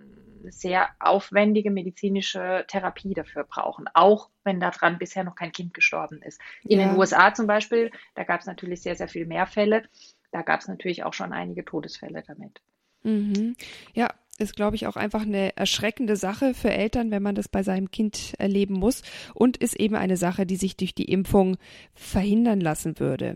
sehr 0.51 0.89
aufwendige 1.01 1.71
medizinische 1.71 2.65
Therapie 2.69 3.15
dafür 3.15 3.45
brauchen, 3.45 3.87
auch 3.95 4.31
wenn 4.45 4.61
daran 4.61 4.99
bisher 4.99 5.25
noch 5.25 5.37
kein 5.37 5.53
Kind 5.53 5.75
gestorben 5.75 6.23
ist. 6.23 6.41
In 6.63 6.81
ja. 6.81 6.89
den 6.89 6.97
USA 6.97 7.33
zum 7.35 7.47
Beispiel, 7.47 7.91
da 8.15 8.25
gab 8.25 8.41
es 8.41 8.47
natürlich 8.47 8.83
sehr, 8.83 8.97
sehr 8.97 9.09
viel 9.09 9.27
mehr 9.27 9.47
Fälle. 9.47 9.85
Da 10.33 10.43
gab 10.43 10.61
es 10.61 10.69
natürlich 10.69 11.05
auch 11.05 11.13
schon 11.13 11.33
einige 11.33 11.65
Todesfälle 11.65 12.23
damit. 12.27 12.61
Mhm. 13.03 13.57
Ja, 13.95 14.09
ist, 14.39 14.57
glaube 14.57 14.75
ich, 14.77 14.87
auch 14.87 14.97
einfach 14.97 15.23
eine 15.23 15.57
erschreckende 15.57 16.17
Sache 16.17 16.55
für 16.55 16.71
Eltern, 16.71 17.11
wenn 17.11 17.23
man 17.23 17.35
das 17.35 17.49
bei 17.49 17.63
seinem 17.63 17.91
Kind 17.91 18.35
erleben 18.39 18.75
muss 18.75 19.03
und 19.33 19.57
ist 19.59 19.77
eben 19.77 19.95
eine 19.95 20.17
Sache, 20.17 20.45
die 20.45 20.57
sich 20.57 20.77
durch 20.77 20.95
die 20.95 21.05
Impfung 21.05 21.57
verhindern 21.95 22.61
lassen 22.61 22.99
würde. 22.99 23.35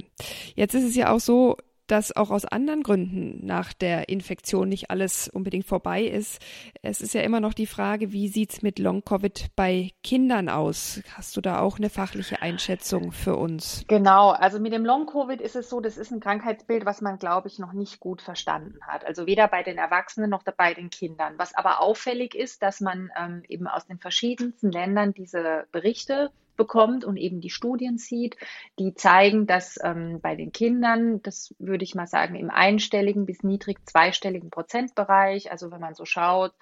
Jetzt 0.56 0.74
ist 0.74 0.84
es 0.84 0.96
ja 0.96 1.12
auch 1.12 1.20
so, 1.20 1.56
dass 1.88 2.14
auch 2.14 2.30
aus 2.30 2.44
anderen 2.44 2.82
Gründen 2.82 3.44
nach 3.44 3.72
der 3.72 4.08
Infektion 4.08 4.68
nicht 4.68 4.90
alles 4.90 5.28
unbedingt 5.28 5.66
vorbei 5.66 6.02
ist. 6.04 6.40
Es 6.82 7.00
ist 7.00 7.14
ja 7.14 7.22
immer 7.22 7.40
noch 7.40 7.54
die 7.54 7.66
Frage, 7.66 8.12
wie 8.12 8.28
sieht's 8.28 8.62
mit 8.62 8.78
Long-Covid 8.78 9.48
bei 9.56 9.90
Kindern 10.02 10.48
aus? 10.48 11.00
Hast 11.14 11.36
du 11.36 11.40
da 11.40 11.60
auch 11.60 11.78
eine 11.78 11.90
fachliche 11.90 12.42
Einschätzung 12.42 13.12
für 13.12 13.36
uns? 13.36 13.84
Genau, 13.88 14.30
also 14.30 14.60
mit 14.60 14.72
dem 14.72 14.84
Long-Covid 14.84 15.40
ist 15.40 15.56
es 15.56 15.70
so, 15.70 15.80
das 15.80 15.96
ist 15.96 16.12
ein 16.12 16.20
Krankheitsbild, 16.20 16.84
was 16.84 17.00
man, 17.00 17.18
glaube 17.18 17.48
ich, 17.48 17.58
noch 17.58 17.72
nicht 17.72 18.00
gut 18.00 18.22
verstanden 18.22 18.78
hat. 18.82 19.04
Also 19.04 19.26
weder 19.26 19.48
bei 19.48 19.62
den 19.62 19.78
Erwachsenen 19.78 20.30
noch 20.30 20.42
bei 20.56 20.74
den 20.74 20.90
Kindern. 20.90 21.34
Was 21.36 21.54
aber 21.54 21.80
auffällig 21.80 22.34
ist, 22.34 22.62
dass 22.62 22.80
man 22.80 23.10
ähm, 23.18 23.42
eben 23.48 23.66
aus 23.66 23.86
den 23.86 23.98
verschiedensten 23.98 24.70
Ländern 24.70 25.14
diese 25.14 25.66
Berichte 25.72 26.30
bekommt 26.58 27.06
und 27.06 27.16
eben 27.16 27.40
die 27.40 27.48
Studien 27.48 27.96
sieht, 27.96 28.36
die 28.78 28.92
zeigen, 28.92 29.46
dass 29.46 29.78
ähm, 29.82 30.20
bei 30.20 30.36
den 30.36 30.52
Kindern, 30.52 31.22
das 31.22 31.54
würde 31.58 31.84
ich 31.84 31.94
mal 31.94 32.06
sagen, 32.06 32.34
im 32.34 32.50
einstelligen 32.50 33.24
bis 33.24 33.42
niedrig 33.42 33.78
zweistelligen 33.86 34.50
Prozentbereich, 34.50 35.50
also 35.50 35.70
wenn 35.70 35.80
man 35.80 35.94
so 35.94 36.04
schaut, 36.04 36.52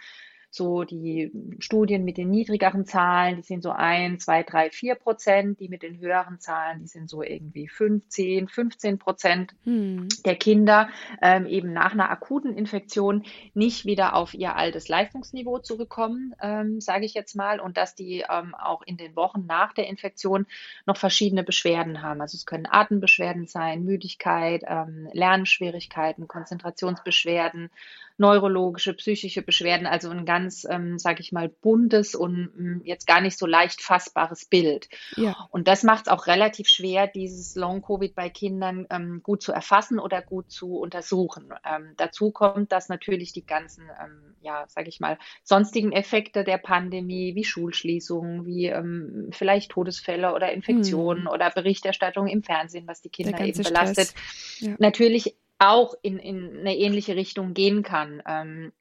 so 0.51 0.85
die 0.85 1.31
Studien 1.59 2.05
mit 2.05 2.17
den 2.17 2.31
niedrigeren 2.31 2.87
Zahlen, 2.87 3.37
die 3.37 3.43
sind 3.43 3.63
so 3.63 3.71
ein, 3.71 4.19
zwei, 4.19 4.43
drei, 4.43 4.71
vier 4.71 4.95
Prozent. 4.95 5.61
Die 5.61 5.69
mit 5.69 5.83
den 5.83 5.99
höheren 5.99 6.41
Zahlen, 6.41 6.81
die 6.81 6.87
sind 6.87 7.11
so 7.11 7.23
irgendwie 7.23 7.69
15, 7.69 8.49
15 8.49 8.99
Prozent 8.99 9.53
hm. 9.65 10.09
der 10.25 10.37
Kinder 10.37 10.89
ähm, 11.21 11.47
eben 11.47 11.73
nach 11.73 11.93
einer 11.93 12.11
akuten 12.11 12.57
Infektion 12.57 13.25
nicht 13.55 13.85
wieder 13.85 14.15
auf 14.15 14.35
ihr 14.35 14.57
altes 14.57 14.89
Leistungsniveau 14.89 15.59
zurückkommen, 15.59 16.35
ähm, 16.41 16.81
sage 16.81 17.05
ich 17.05 17.15
jetzt 17.15 17.37
mal, 17.37 17.61
und 17.61 17.77
dass 17.77 17.95
die 17.95 18.25
ähm, 18.29 18.55
auch 18.55 18.83
in 18.83 18.97
den 18.97 19.15
Wochen 19.17 19.47
nach 19.47 19.73
der 19.73 19.89
Infektion 19.89 20.47
noch 20.87 20.97
verschiedene 20.97 21.43
Beschwerden 21.43 22.03
haben. 22.03 22.21
Also 22.21 22.37
es 22.37 22.47
können 22.47 22.67
Atembeschwerden 22.67 23.47
sein, 23.47 23.85
Müdigkeit, 23.85 24.63
ähm, 24.67 25.09
Lernschwierigkeiten, 25.13 26.29
Konzentrationsbeschwerden, 26.29 27.71
neurologische, 28.19 28.95
psychische 28.95 29.43
Beschwerden, 29.43 29.87
also 29.87 30.11
ein 30.11 30.25
ganz, 30.25 30.67
ähm, 30.69 30.99
sage 30.99 31.21
ich 31.21 31.33
mal, 31.33 31.49
buntes 31.49 32.15
und 32.15 32.51
ähm, 32.59 32.81
jetzt 32.85 33.07
gar 33.07 33.21
nicht 33.21 33.39
so 33.39 33.47
leicht 33.47 33.83
fassbares 33.83 34.47
Bild. 34.47 34.89
Ja. 35.17 35.49
Und 35.51 35.69
das 35.69 35.83
macht 35.83 36.07
es 36.07 36.13
auch 36.13 36.27
relativ 36.27 36.69
schwer, 36.69 37.07
dieses 37.07 37.55
Long-Covid 37.57 38.15
bei 38.15 38.31
Kindern 38.31 38.87
ähm, 38.91 39.21
gut 39.23 39.43
zu 39.43 39.53
erfassen 39.53 39.99
oder 39.99 40.23
gut 40.23 40.51
zu 40.51 40.79
untersuchen. 40.79 41.53
Ähm, 41.65 41.93
dazu 41.97 42.31
kommt, 42.31 42.73
dass 42.73 42.89
natürlich 42.89 43.33
die 43.33 43.45
ganzen, 43.45 43.85
ähm, 44.03 44.35
ja, 44.41 44.65
sage 44.69 44.89
ich 44.89 44.99
mal, 44.99 45.19
sonstigen 45.43 45.93
Effekte 45.93 46.43
der 46.43 46.59
Pandemie, 46.59 47.35
wie 47.35 47.45
Schulschließungen, 47.45 48.47
wie 48.47 48.67
ähm, 48.67 49.29
vielleicht 49.33 49.73
Todesfälle 49.73 50.35
oder 50.35 50.53
Infektionen 50.53 51.27
hm. 51.27 51.33
oder 51.33 51.51
Berichterstattung 51.51 52.29
im 52.29 52.43
Fernsehen, 52.43 52.87
was 52.87 53.03
die 53.03 53.11
Kinder 53.11 53.41
eben 53.41 53.63
belastet, 53.63 54.15
ja. 54.61 54.75
natürlich 54.79 55.37
auch 55.59 55.95
in, 56.03 56.19
in 56.19 56.59
eine 56.59 56.77
ähnliche 56.77 57.17
Richtung 57.17 57.55
gehen 57.55 57.83
kann. 57.83 58.23
Ähm, 58.27 58.73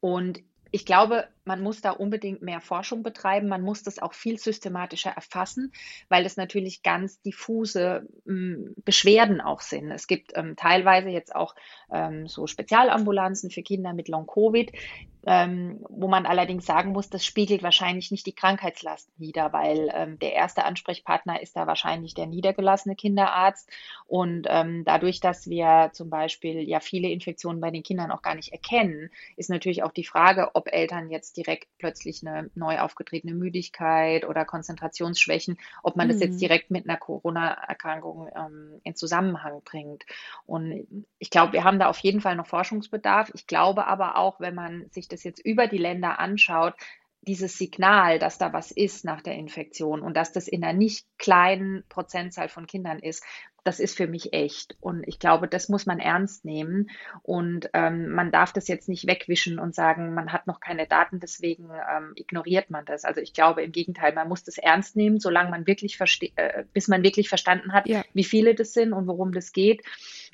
und 0.00 0.42
ich 0.74 0.84
glaube, 0.84 1.28
man 1.44 1.62
muss 1.62 1.82
da 1.82 1.92
unbedingt 1.92 2.42
mehr 2.42 2.60
Forschung 2.60 3.04
betreiben. 3.04 3.46
Man 3.46 3.62
muss 3.62 3.84
das 3.84 4.00
auch 4.00 4.12
viel 4.12 4.38
systematischer 4.38 5.10
erfassen, 5.10 5.72
weil 6.08 6.26
es 6.26 6.36
natürlich 6.36 6.82
ganz 6.82 7.22
diffuse 7.22 8.08
ähm, 8.26 8.74
Beschwerden 8.84 9.40
auch 9.40 9.60
sind. 9.60 9.92
Es 9.92 10.08
gibt 10.08 10.32
ähm, 10.34 10.56
teilweise 10.56 11.10
jetzt 11.10 11.32
auch 11.32 11.54
ähm, 11.92 12.26
so 12.26 12.48
Spezialambulanzen 12.48 13.50
für 13.50 13.62
Kinder 13.62 13.92
mit 13.92 14.08
Long-Covid, 14.08 14.72
ähm, 15.26 15.84
wo 15.88 16.08
man 16.08 16.26
allerdings 16.26 16.66
sagen 16.66 16.92
muss, 16.92 17.08
das 17.08 17.24
spiegelt 17.24 17.62
wahrscheinlich 17.62 18.10
nicht 18.10 18.26
die 18.26 18.34
Krankheitslast 18.34 19.10
wider, 19.16 19.52
weil 19.52 19.90
ähm, 19.94 20.18
der 20.18 20.34
erste 20.34 20.64
Ansprechpartner 20.64 21.40
ist 21.40 21.56
da 21.56 21.66
wahrscheinlich 21.66 22.14
der 22.14 22.26
niedergelassene 22.26 22.96
Kinderarzt. 22.96 23.70
Und 24.06 24.46
ähm, 24.50 24.84
dadurch, 24.84 25.20
dass 25.20 25.48
wir 25.48 25.90
zum 25.94 26.10
Beispiel 26.10 26.60
ja 26.68 26.80
viele 26.80 27.08
Infektionen 27.08 27.60
bei 27.60 27.70
den 27.70 27.82
Kindern 27.82 28.10
auch 28.10 28.22
gar 28.22 28.34
nicht 28.34 28.52
erkennen, 28.52 29.10
ist 29.36 29.50
natürlich 29.50 29.82
auch 29.82 29.92
die 29.92 30.04
Frage, 30.04 30.50
ob 30.54 30.70
Eltern 30.70 31.10
jetzt 31.10 31.36
direkt 31.36 31.68
plötzlich 31.78 32.26
eine 32.26 32.50
neu 32.54 32.78
aufgetretene 32.80 33.34
Müdigkeit 33.34 34.26
oder 34.26 34.44
Konzentrationsschwächen, 34.44 35.58
ob 35.82 35.96
man 35.96 36.08
mhm. 36.08 36.12
das 36.12 36.20
jetzt 36.20 36.34
mhm. 36.34 36.40
direkt 36.40 36.70
mit 36.70 36.88
einer 36.88 36.98
Corona-Erkrankung 36.98 38.28
ähm, 38.36 38.80
in 38.82 38.94
Zusammenhang 38.94 39.62
bringt. 39.64 40.04
Und 40.44 40.86
ich 41.18 41.30
glaube, 41.30 41.54
wir 41.54 41.64
haben 41.64 41.78
da 41.78 41.88
auf 41.88 41.98
jeden 41.98 42.20
Fall 42.20 42.36
noch 42.36 42.46
Forschungsbedarf. 42.46 43.30
Ich 43.34 43.46
glaube 43.46 43.86
aber 43.86 44.16
auch, 44.18 44.38
wenn 44.40 44.54
man 44.54 44.90
sich 44.90 45.08
das 45.08 45.13
jetzt 45.22 45.44
über 45.44 45.68
die 45.68 45.78
Länder 45.78 46.18
anschaut, 46.18 46.74
dieses 47.20 47.56
Signal, 47.56 48.18
dass 48.18 48.38
da 48.38 48.52
was 48.52 48.70
ist 48.70 49.04
nach 49.04 49.22
der 49.22 49.34
Infektion 49.34 50.02
und 50.02 50.16
dass 50.16 50.32
das 50.32 50.48
in 50.48 50.64
einer 50.64 50.76
nicht 50.76 51.06
kleinen 51.18 51.84
Prozentzahl 51.88 52.48
von 52.48 52.66
Kindern 52.66 52.98
ist, 52.98 53.24
das 53.64 53.80
ist 53.80 53.96
für 53.96 54.06
mich 54.06 54.32
echt. 54.32 54.76
Und 54.80 55.08
ich 55.08 55.18
glaube, 55.18 55.48
das 55.48 55.68
muss 55.68 55.86
man 55.86 55.98
ernst 55.98 56.44
nehmen. 56.44 56.90
Und 57.22 57.70
ähm, 57.72 58.10
man 58.10 58.30
darf 58.30 58.52
das 58.52 58.68
jetzt 58.68 58.88
nicht 58.88 59.06
wegwischen 59.06 59.58
und 59.58 59.74
sagen, 59.74 60.14
man 60.14 60.32
hat 60.32 60.46
noch 60.46 60.60
keine 60.60 60.86
Daten, 60.86 61.18
deswegen 61.18 61.70
ähm, 61.70 62.12
ignoriert 62.14 62.70
man 62.70 62.84
das. 62.84 63.04
Also 63.04 63.20
ich 63.20 63.32
glaube 63.32 63.62
im 63.62 63.72
Gegenteil, 63.72 64.14
man 64.14 64.28
muss 64.28 64.44
das 64.44 64.58
ernst 64.58 64.96
nehmen, 64.96 65.18
solange 65.18 65.50
man 65.50 65.66
wirklich 65.66 65.96
versteht, 65.96 66.32
äh, 66.36 66.64
bis 66.72 66.88
man 66.88 67.02
wirklich 67.02 67.28
verstanden 67.30 67.72
hat, 67.72 67.88
ja. 67.88 68.02
wie 68.12 68.24
viele 68.24 68.54
das 68.54 68.74
sind 68.74 68.92
und 68.92 69.06
worum 69.06 69.32
das 69.32 69.52
geht. 69.52 69.82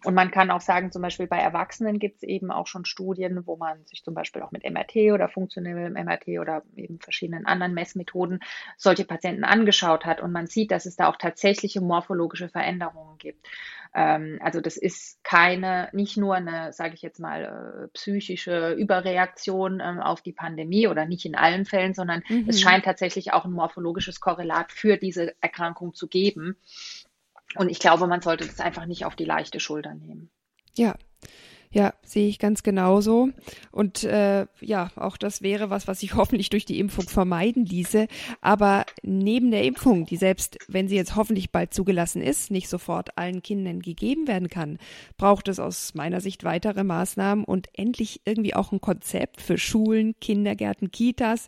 Und 0.04 0.14
man 0.14 0.30
kann 0.30 0.50
auch 0.50 0.62
sagen, 0.62 0.90
zum 0.90 1.02
Beispiel 1.02 1.26
bei 1.26 1.38
Erwachsenen 1.38 1.98
gibt 1.98 2.16
es 2.16 2.22
eben 2.22 2.50
auch 2.50 2.66
schon 2.66 2.84
Studien, 2.84 3.46
wo 3.46 3.56
man 3.56 3.84
sich 3.86 4.02
zum 4.02 4.14
Beispiel 4.14 4.42
auch 4.42 4.50
mit 4.50 4.68
MRT 4.68 5.12
oder 5.12 5.28
funktionellem 5.28 5.92
MRT 5.92 6.40
oder 6.40 6.62
eben 6.74 6.98
verschiedenen 6.98 7.46
anderen 7.46 7.74
Messmethoden 7.74 8.40
solche 8.76 9.04
Patienten 9.04 9.44
angeschaut 9.44 10.06
hat. 10.06 10.20
Und 10.20 10.32
man 10.32 10.46
sieht, 10.46 10.70
dass 10.70 10.86
es 10.86 10.96
da 10.96 11.08
auch 11.08 11.16
tatsächliche 11.16 11.80
morphologische 11.80 12.48
Veränderungen 12.48 13.18
gibt. 13.20 13.46
Ähm, 13.94 14.38
also 14.42 14.60
das 14.60 14.76
ist 14.76 15.22
keine, 15.22 15.88
nicht 15.92 16.16
nur 16.16 16.34
eine, 16.34 16.72
sage 16.72 16.94
ich 16.94 17.02
jetzt 17.02 17.20
mal, 17.20 17.84
äh, 17.84 17.88
psychische 17.88 18.72
Überreaktion 18.72 19.80
ähm, 19.80 20.00
auf 20.00 20.22
die 20.22 20.32
Pandemie 20.32 20.88
oder 20.88 21.06
nicht 21.06 21.24
in 21.24 21.36
allen 21.36 21.64
Fällen, 21.64 21.94
sondern 21.94 22.22
mhm. 22.28 22.46
es 22.48 22.60
scheint 22.60 22.84
tatsächlich 22.84 23.32
auch 23.32 23.44
ein 23.44 23.52
morphologisches 23.52 24.20
Korrelat 24.20 24.72
für 24.72 24.96
diese 24.96 25.34
Erkrankung 25.40 25.94
zu 25.94 26.08
geben. 26.08 26.56
Und 27.56 27.68
ich 27.68 27.78
glaube, 27.78 28.06
man 28.06 28.20
sollte 28.20 28.46
das 28.46 28.60
einfach 28.60 28.86
nicht 28.86 29.04
auf 29.04 29.16
die 29.16 29.24
leichte 29.24 29.60
Schulter 29.60 29.94
nehmen. 29.94 30.30
Ja, 30.76 30.94
ja, 31.72 31.94
sehe 32.02 32.28
ich 32.28 32.40
ganz 32.40 32.64
genauso. 32.64 33.28
Und 33.70 34.02
äh, 34.02 34.46
ja, 34.60 34.90
auch 34.96 35.16
das 35.16 35.40
wäre 35.40 35.70
was, 35.70 35.86
was 35.86 36.00
sich 36.00 36.14
hoffentlich 36.16 36.50
durch 36.50 36.64
die 36.64 36.80
Impfung 36.80 37.08
vermeiden 37.08 37.64
ließe. 37.64 38.08
Aber 38.40 38.84
neben 39.02 39.52
der 39.52 39.62
Impfung, 39.62 40.04
die 40.04 40.16
selbst, 40.16 40.58
wenn 40.66 40.88
sie 40.88 40.96
jetzt 40.96 41.14
hoffentlich 41.14 41.52
bald 41.52 41.72
zugelassen 41.72 42.22
ist, 42.22 42.50
nicht 42.50 42.68
sofort 42.68 43.16
allen 43.16 43.42
Kindern 43.42 43.80
gegeben 43.80 44.26
werden 44.26 44.48
kann, 44.48 44.78
braucht 45.16 45.46
es 45.46 45.60
aus 45.60 45.94
meiner 45.94 46.20
Sicht 46.20 46.42
weitere 46.42 46.82
Maßnahmen 46.82 47.44
und 47.44 47.68
endlich 47.74 48.22
irgendwie 48.24 48.54
auch 48.54 48.72
ein 48.72 48.80
Konzept 48.80 49.40
für 49.40 49.56
Schulen, 49.56 50.14
Kindergärten, 50.20 50.90
Kitas. 50.90 51.46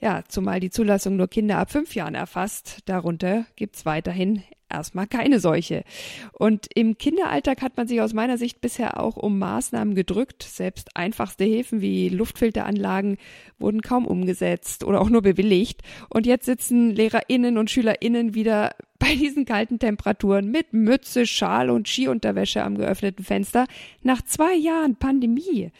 Ja, 0.00 0.22
zumal 0.28 0.60
die 0.60 0.70
Zulassung 0.70 1.16
nur 1.16 1.28
Kinder 1.28 1.58
ab 1.58 1.70
fünf 1.70 1.94
Jahren 1.94 2.14
erfasst. 2.14 2.78
Darunter 2.86 3.44
gibt's 3.56 3.84
weiterhin 3.84 4.42
erstmal 4.70 5.06
keine 5.06 5.40
Seuche. 5.40 5.84
Und 6.32 6.66
im 6.74 6.98
Kinderalltag 6.98 7.62
hat 7.62 7.76
man 7.76 7.88
sich 7.88 8.00
aus 8.00 8.12
meiner 8.12 8.38
Sicht 8.38 8.60
bisher 8.60 9.00
auch 9.00 9.16
um 9.16 9.38
Maßnahmen 9.38 9.94
gedrückt. 9.94 10.42
Selbst 10.42 10.90
einfachste 10.94 11.44
Hilfen 11.44 11.80
wie 11.80 12.08
Luftfilteranlagen 12.08 13.18
wurden 13.58 13.82
kaum 13.82 14.06
umgesetzt 14.06 14.84
oder 14.84 15.00
auch 15.00 15.10
nur 15.10 15.22
bewilligt. 15.22 15.82
Und 16.08 16.26
jetzt 16.26 16.46
sitzen 16.46 16.90
LehrerInnen 16.90 17.58
und 17.58 17.70
SchülerInnen 17.70 18.34
wieder 18.34 18.74
bei 18.98 19.14
diesen 19.14 19.44
kalten 19.44 19.78
Temperaturen 19.78 20.50
mit 20.50 20.72
Mütze, 20.72 21.26
Schal 21.26 21.70
und 21.70 21.88
Skiunterwäsche 21.88 22.62
am 22.62 22.76
geöffneten 22.76 23.24
Fenster 23.24 23.66
nach 24.02 24.22
zwei 24.22 24.54
Jahren 24.54 24.96
Pandemie. 24.96 25.70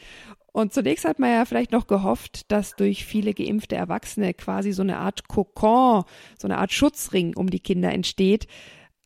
Und 0.52 0.72
zunächst 0.72 1.04
hat 1.04 1.18
man 1.18 1.30
ja 1.30 1.44
vielleicht 1.44 1.72
noch 1.72 1.86
gehofft, 1.86 2.50
dass 2.50 2.74
durch 2.74 3.04
viele 3.04 3.34
geimpfte 3.34 3.76
Erwachsene 3.76 4.34
quasi 4.34 4.72
so 4.72 4.82
eine 4.82 4.96
Art 4.96 5.28
Kokon, 5.28 6.04
so 6.36 6.48
eine 6.48 6.58
Art 6.58 6.72
Schutzring 6.72 7.36
um 7.36 7.50
die 7.50 7.60
Kinder 7.60 7.92
entsteht. 7.92 8.48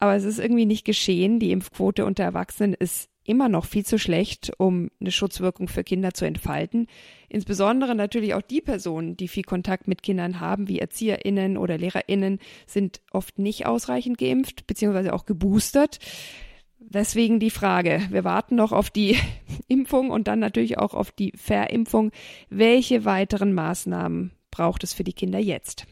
Aber 0.03 0.17
es 0.17 0.25
ist 0.25 0.41
irgendwie 0.41 0.67
nicht 0.67 0.85
geschehen. 0.85 1.39
Die 1.39 1.53
Impfquote 1.53 2.05
unter 2.05 2.25
Erwachsenen 2.25 2.75
ist 2.75 3.09
immer 3.23 3.49
noch 3.49 3.65
viel 3.65 3.87
zu 3.87 4.01
schlecht, 4.01 4.51
um 4.59 4.91
eine 5.01 5.13
Schutzwirkung 5.13 5.69
für 5.69 5.85
Kinder 5.85 6.13
zu 6.13 6.25
entfalten. 6.25 6.89
Insbesondere 7.29 7.95
natürlich 7.95 8.35
auch 8.35 8.43
die 8.43 8.61
Personen, 8.61 9.17
die 9.17 9.29
viel 9.29 9.45
Kontakt 9.45 9.87
mit 9.87 10.03
Kindern 10.03 10.41
haben, 10.41 10.67
wie 10.67 10.81
ErzieherInnen 10.81 11.57
oder 11.57 11.79
LehrerInnen, 11.79 12.41
sind 12.67 13.01
oft 13.13 13.39
nicht 13.39 13.67
ausreichend 13.67 14.19
geimpft, 14.19 14.67
beziehungsweise 14.67 15.13
auch 15.13 15.25
geboostert. 15.25 16.01
Deswegen 16.81 17.39
die 17.39 17.51
Frage, 17.51 18.03
wir 18.11 18.25
warten 18.25 18.57
noch 18.57 18.73
auf 18.73 18.91
die 18.91 19.17
Impfung 19.69 20.11
und 20.11 20.27
dann 20.27 20.41
natürlich 20.41 20.79
auch 20.79 20.95
auf 20.95 21.13
die 21.13 21.33
Verimpfung. 21.37 22.11
Welche 22.51 23.05
weiteren 23.05 23.53
Maßnahmen 23.53 24.33
braucht 24.51 24.83
es 24.83 24.95
für 24.95 25.05
die 25.05 25.13
Kinder 25.13 25.39
jetzt? 25.39 25.87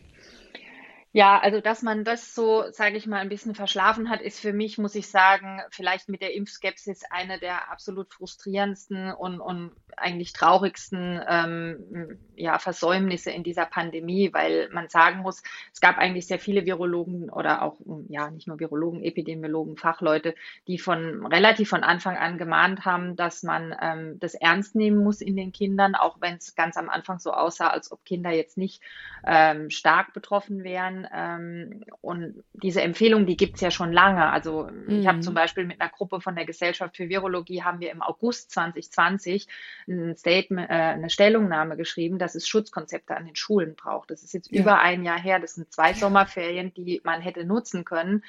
Ja, 1.13 1.41
also 1.41 1.61
dass 1.61 1.83
man 1.83 2.05
das 2.05 2.37
so, 2.37 2.71
sage 2.71 2.97
ich 2.97 3.09
mal, 3.09 3.19
ein 3.19 3.29
bisschen 3.29 3.57
verschlafen 3.57 4.09
hat, 4.11 4.21
ist 4.21 4.39
für 4.39 4.53
mich, 4.53 4.79
muss 4.79 4.95
ich 4.95 5.09
sagen, 5.09 5.61
vielleicht 5.71 6.09
mit 6.09 6.21
der 6.23 6.35
Impfskepsis 6.35 7.03
eine 7.11 7.41
der 7.41 7.69
absolut 7.73 8.15
frustrierendsten 8.15 9.13
und, 9.13 9.41
und 9.41 9.73
eigentlich 9.97 10.33
traurigsten 10.33 11.21
ähm, 11.29 12.17
ja, 12.37 12.61
Versäumnisse 12.61 13.33
in 13.33 13.43
dieser 13.43 13.67
Pandemie, 13.67 14.33
weil 14.33 14.69
man 14.71 14.89
sagen 14.89 15.19
muss, 15.23 15.43
es 15.73 15.81
gab 15.81 15.99
eigentlich 15.99 16.29
sehr 16.29 16.39
viele 16.39 16.65
Virologen 16.65 17.29
oder 17.29 17.63
auch, 17.63 17.77
ja, 18.09 18.31
nicht 18.31 18.47
nur 18.47 18.61
Virologen, 18.61 19.03
Epidemiologen, 19.03 19.77
Fachleute, 19.77 20.37
die 20.69 20.79
von 20.79 21.27
relativ 21.27 21.71
von 21.71 21.83
Anfang 21.83 22.17
an 22.19 22.39
gemahnt 22.39 22.85
haben, 22.85 23.17
dass 23.17 23.43
man 23.43 23.75
ähm, 23.83 24.21
das 24.21 24.35
ernst 24.35 24.77
nehmen 24.77 25.03
muss 25.03 25.21
in 25.21 25.35
den 25.35 25.51
Kindern, 25.51 25.97
auch 25.97 26.21
wenn 26.21 26.37
es 26.37 26.55
ganz 26.55 26.77
am 26.77 26.89
Anfang 26.89 27.19
so 27.19 27.33
aussah, 27.33 27.69
als 27.69 27.91
ob 27.91 28.05
Kinder 28.05 28.31
jetzt 28.31 28.57
nicht 28.57 28.81
ähm, 29.27 29.71
stark 29.71 30.13
betroffen 30.13 30.63
wären. 30.63 31.00
Ähm, 31.13 31.85
und 32.01 32.43
diese 32.53 32.83
Empfehlung, 32.83 33.27
die 33.27 33.37
gibt 33.37 33.57
es 33.57 33.61
ja 33.61 33.71
schon 33.71 33.93
lange. 33.93 34.31
Also 34.31 34.69
mhm. 34.71 35.01
ich 35.01 35.07
habe 35.07 35.21
zum 35.21 35.35
Beispiel 35.35 35.65
mit 35.65 35.81
einer 35.81 35.91
Gruppe 35.91 36.21
von 36.21 36.35
der 36.35 36.45
Gesellschaft 36.45 36.97
für 36.97 37.09
Virologie 37.09 37.63
haben 37.63 37.81
wir 37.81 37.91
im 37.91 38.03
August 38.03 38.51
2020 38.53 39.49
ein 39.89 40.17
Statement, 40.17 40.71
äh, 40.71 40.73
eine 40.73 41.11
Stellungnahme 41.11 41.77
geschrieben, 41.77 42.19
dass 42.19 42.35
es 42.35 42.49
Schutzkonzepte 42.49 43.17
an 43.17 43.27
den 43.27 43.37
Schulen 43.37 43.75
braucht. 43.75 44.11
Das 44.11 44.23
ist 44.23 44.35
jetzt 44.35 44.51
ja. 44.51 44.61
über 44.61 44.81
ein 44.81 45.05
Jahr 45.05 45.21
her. 45.21 45.41
Das 45.41 45.55
sind 45.55 45.73
zwei 45.73 45.95
Sommerferien, 45.95 46.73
die 46.75 47.01
man 47.05 47.21
hätte 47.21 47.45
nutzen 47.45 47.85
können. 47.85 48.23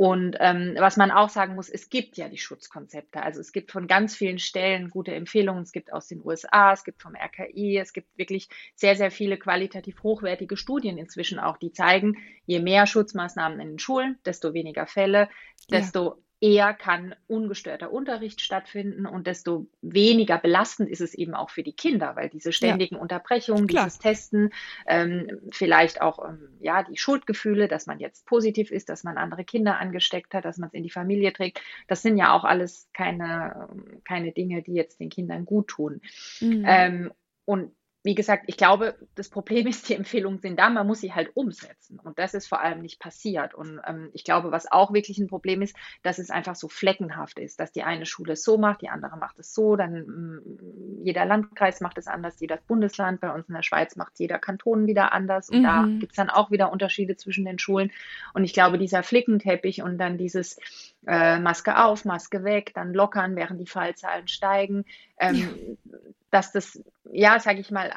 Und 0.00 0.38
ähm, 0.40 0.76
was 0.78 0.96
man 0.96 1.10
auch 1.10 1.28
sagen 1.28 1.56
muss, 1.56 1.68
es 1.68 1.90
gibt 1.90 2.16
ja 2.16 2.30
die 2.30 2.38
Schutzkonzepte. 2.38 3.22
Also 3.22 3.38
es 3.38 3.52
gibt 3.52 3.70
von 3.70 3.86
ganz 3.86 4.16
vielen 4.16 4.38
Stellen 4.38 4.88
gute 4.88 5.14
Empfehlungen. 5.14 5.62
Es 5.62 5.72
gibt 5.72 5.92
aus 5.92 6.06
den 6.06 6.24
USA, 6.24 6.72
es 6.72 6.84
gibt 6.84 7.02
vom 7.02 7.14
RKI, 7.14 7.76
es 7.76 7.92
gibt 7.92 8.08
wirklich 8.16 8.48
sehr, 8.74 8.96
sehr 8.96 9.10
viele 9.10 9.36
qualitativ 9.36 10.02
hochwertige 10.02 10.56
Studien 10.56 10.96
inzwischen 10.96 11.38
auch, 11.38 11.58
die 11.58 11.72
zeigen, 11.72 12.16
je 12.46 12.60
mehr 12.60 12.86
Schutzmaßnahmen 12.86 13.60
in 13.60 13.68
den 13.72 13.78
Schulen, 13.78 14.18
desto 14.24 14.54
weniger 14.54 14.86
Fälle, 14.86 15.28
desto 15.70 16.14
ja 16.16 16.16
eher 16.40 16.72
kann 16.72 17.14
ungestörter 17.26 17.92
Unterricht 17.92 18.40
stattfinden 18.40 19.04
und 19.04 19.26
desto 19.26 19.66
weniger 19.82 20.38
belastend 20.38 20.88
ist 20.88 21.02
es 21.02 21.14
eben 21.14 21.34
auch 21.34 21.50
für 21.50 21.62
die 21.62 21.74
Kinder, 21.74 22.16
weil 22.16 22.30
diese 22.30 22.52
ständigen 22.52 22.94
ja. 22.96 23.00
Unterbrechungen, 23.00 23.66
Klar. 23.66 23.84
dieses 23.84 23.98
Testen, 23.98 24.50
ähm, 24.86 25.40
vielleicht 25.50 26.00
auch 26.00 26.26
ähm, 26.26 26.48
ja 26.60 26.82
die 26.82 26.96
Schuldgefühle, 26.96 27.68
dass 27.68 27.86
man 27.86 27.98
jetzt 27.98 28.24
positiv 28.26 28.70
ist, 28.70 28.88
dass 28.88 29.04
man 29.04 29.18
andere 29.18 29.44
Kinder 29.44 29.78
angesteckt 29.78 30.32
hat, 30.32 30.46
dass 30.46 30.56
man 30.56 30.68
es 30.68 30.74
in 30.74 30.82
die 30.82 30.90
Familie 30.90 31.32
trägt, 31.32 31.60
das 31.88 32.00
sind 32.00 32.16
ja 32.16 32.32
auch 32.32 32.44
alles 32.44 32.88
keine 32.94 33.68
keine 34.04 34.32
Dinge, 34.32 34.62
die 34.62 34.72
jetzt 34.72 34.98
den 34.98 35.10
Kindern 35.10 35.44
gut 35.44 35.68
tun. 35.68 36.00
Mhm. 36.40 36.64
Ähm, 36.66 37.12
und 37.44 37.72
wie 38.02 38.14
gesagt, 38.14 38.44
ich 38.46 38.56
glaube, 38.56 38.94
das 39.14 39.28
Problem 39.28 39.66
ist, 39.66 39.88
die 39.88 39.94
Empfehlungen 39.94 40.38
sind 40.38 40.58
da, 40.58 40.70
man 40.70 40.86
muss 40.86 41.00
sie 41.00 41.12
halt 41.12 41.36
umsetzen. 41.36 41.98
Und 41.98 42.18
das 42.18 42.32
ist 42.32 42.48
vor 42.48 42.62
allem 42.62 42.80
nicht 42.80 42.98
passiert. 42.98 43.54
Und 43.54 43.78
ähm, 43.86 44.08
ich 44.14 44.24
glaube, 44.24 44.50
was 44.50 44.72
auch 44.72 44.94
wirklich 44.94 45.18
ein 45.18 45.28
Problem 45.28 45.60
ist, 45.60 45.76
dass 46.02 46.18
es 46.18 46.30
einfach 46.30 46.54
so 46.56 46.68
fleckenhaft 46.68 47.38
ist, 47.38 47.60
dass 47.60 47.72
die 47.72 47.82
eine 47.82 48.06
Schule 48.06 48.32
es 48.32 48.42
so 48.42 48.56
macht, 48.56 48.80
die 48.80 48.88
andere 48.88 49.18
macht 49.18 49.38
es 49.38 49.52
so, 49.52 49.76
dann 49.76 49.94
ähm, 49.96 51.00
jeder 51.04 51.26
Landkreis 51.26 51.82
macht 51.82 51.98
es 51.98 52.06
anders, 52.06 52.40
jedes 52.40 52.62
Bundesland, 52.62 53.20
bei 53.20 53.32
uns 53.34 53.48
in 53.48 53.54
der 53.54 53.62
Schweiz 53.62 53.96
macht 53.96 54.18
jeder 54.18 54.38
Kanton 54.38 54.86
wieder 54.86 55.12
anders. 55.12 55.50
Und 55.50 55.58
mhm. 55.58 55.64
da 55.64 55.86
gibt 55.98 56.12
es 56.12 56.16
dann 56.16 56.30
auch 56.30 56.50
wieder 56.50 56.72
Unterschiede 56.72 57.16
zwischen 57.16 57.44
den 57.44 57.58
Schulen. 57.58 57.92
Und 58.32 58.44
ich 58.44 58.54
glaube, 58.54 58.78
dieser 58.78 59.02
Flickenteppich 59.02 59.82
und 59.82 59.98
dann 59.98 60.16
dieses 60.16 60.58
äh, 61.06 61.38
Maske 61.38 61.84
auf, 61.84 62.06
Maske 62.06 62.44
weg, 62.44 62.72
dann 62.74 62.94
lockern, 62.94 63.36
während 63.36 63.60
die 63.60 63.66
Fallzahlen 63.66 64.26
steigen, 64.26 64.86
ähm, 65.18 65.76
ja. 65.84 65.98
Dass 66.30 66.52
das, 66.52 66.82
ja, 67.10 67.38
sage 67.40 67.60
ich 67.60 67.70
mal, 67.70 67.92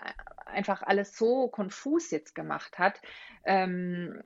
einfach 0.46 0.84
alles 0.84 1.18
so 1.18 1.48
konfus 1.48 2.12
jetzt 2.12 2.36
gemacht 2.36 2.78
hat. 2.80 3.02
Ähm, 3.46 4.22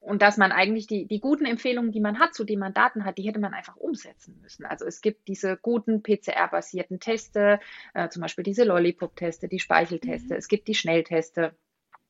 und 0.00 0.22
dass 0.22 0.36
man 0.36 0.50
eigentlich 0.50 0.86
die, 0.86 1.06
die 1.06 1.20
guten 1.20 1.44
Empfehlungen, 1.44 1.92
die 1.92 2.00
man 2.00 2.18
hat, 2.18 2.34
zu 2.34 2.44
denen 2.44 2.60
man 2.60 2.74
Daten 2.74 3.04
hat, 3.04 3.18
die 3.18 3.22
hätte 3.22 3.38
man 3.38 3.54
einfach 3.54 3.76
umsetzen 3.76 4.38
müssen. 4.40 4.64
Also 4.64 4.86
es 4.86 5.00
gibt 5.00 5.28
diese 5.28 5.56
guten 5.56 6.02
PCR-basierten 6.02 7.00
Teste, 7.00 7.60
äh, 7.94 8.08
zum 8.08 8.22
Beispiel 8.22 8.44
diese 8.44 8.64
Lollipop-Teste, 8.64 9.48
die 9.48 9.60
Speichelteste, 9.60 10.34
mhm. 10.34 10.38
es 10.38 10.48
gibt 10.48 10.68
die 10.68 10.74
Schnellteste. 10.74 11.54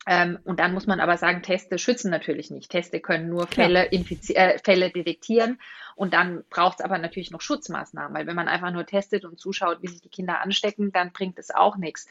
Ähm, 0.07 0.39
und 0.45 0.61
dann 0.61 0.73
muss 0.73 0.87
man 0.87 0.99
aber 1.01 1.19
sagen, 1.19 1.43
Teste 1.43 1.77
schützen 1.77 2.11
natürlich 2.11 2.51
nicht. 2.51 2.71
Teste 2.71 3.01
können 3.01 3.29
nur 3.29 3.47
Fälle, 3.47 3.93
äh, 3.93 4.59
Fälle 4.59 4.91
detektieren. 4.91 5.61
Und 6.01 6.15
dann 6.15 6.45
braucht 6.49 6.81
es 6.81 6.85
aber 6.85 6.97
natürlich 6.97 7.31
noch 7.31 7.43
Schutzmaßnahmen, 7.43 8.17
weil 8.17 8.27
wenn 8.27 8.35
man 8.35 8.49
einfach 8.49 8.73
nur 8.73 8.87
testet 8.87 9.27
und 9.27 9.39
zuschaut, 9.39 9.83
wie 9.83 9.89
sich 9.89 10.01
die 10.01 10.09
Kinder 10.09 10.41
anstecken, 10.41 10.93
dann 10.93 11.13
bringt 11.13 11.39
es 11.39 11.51
auch 11.51 11.77
nichts. 11.77 12.07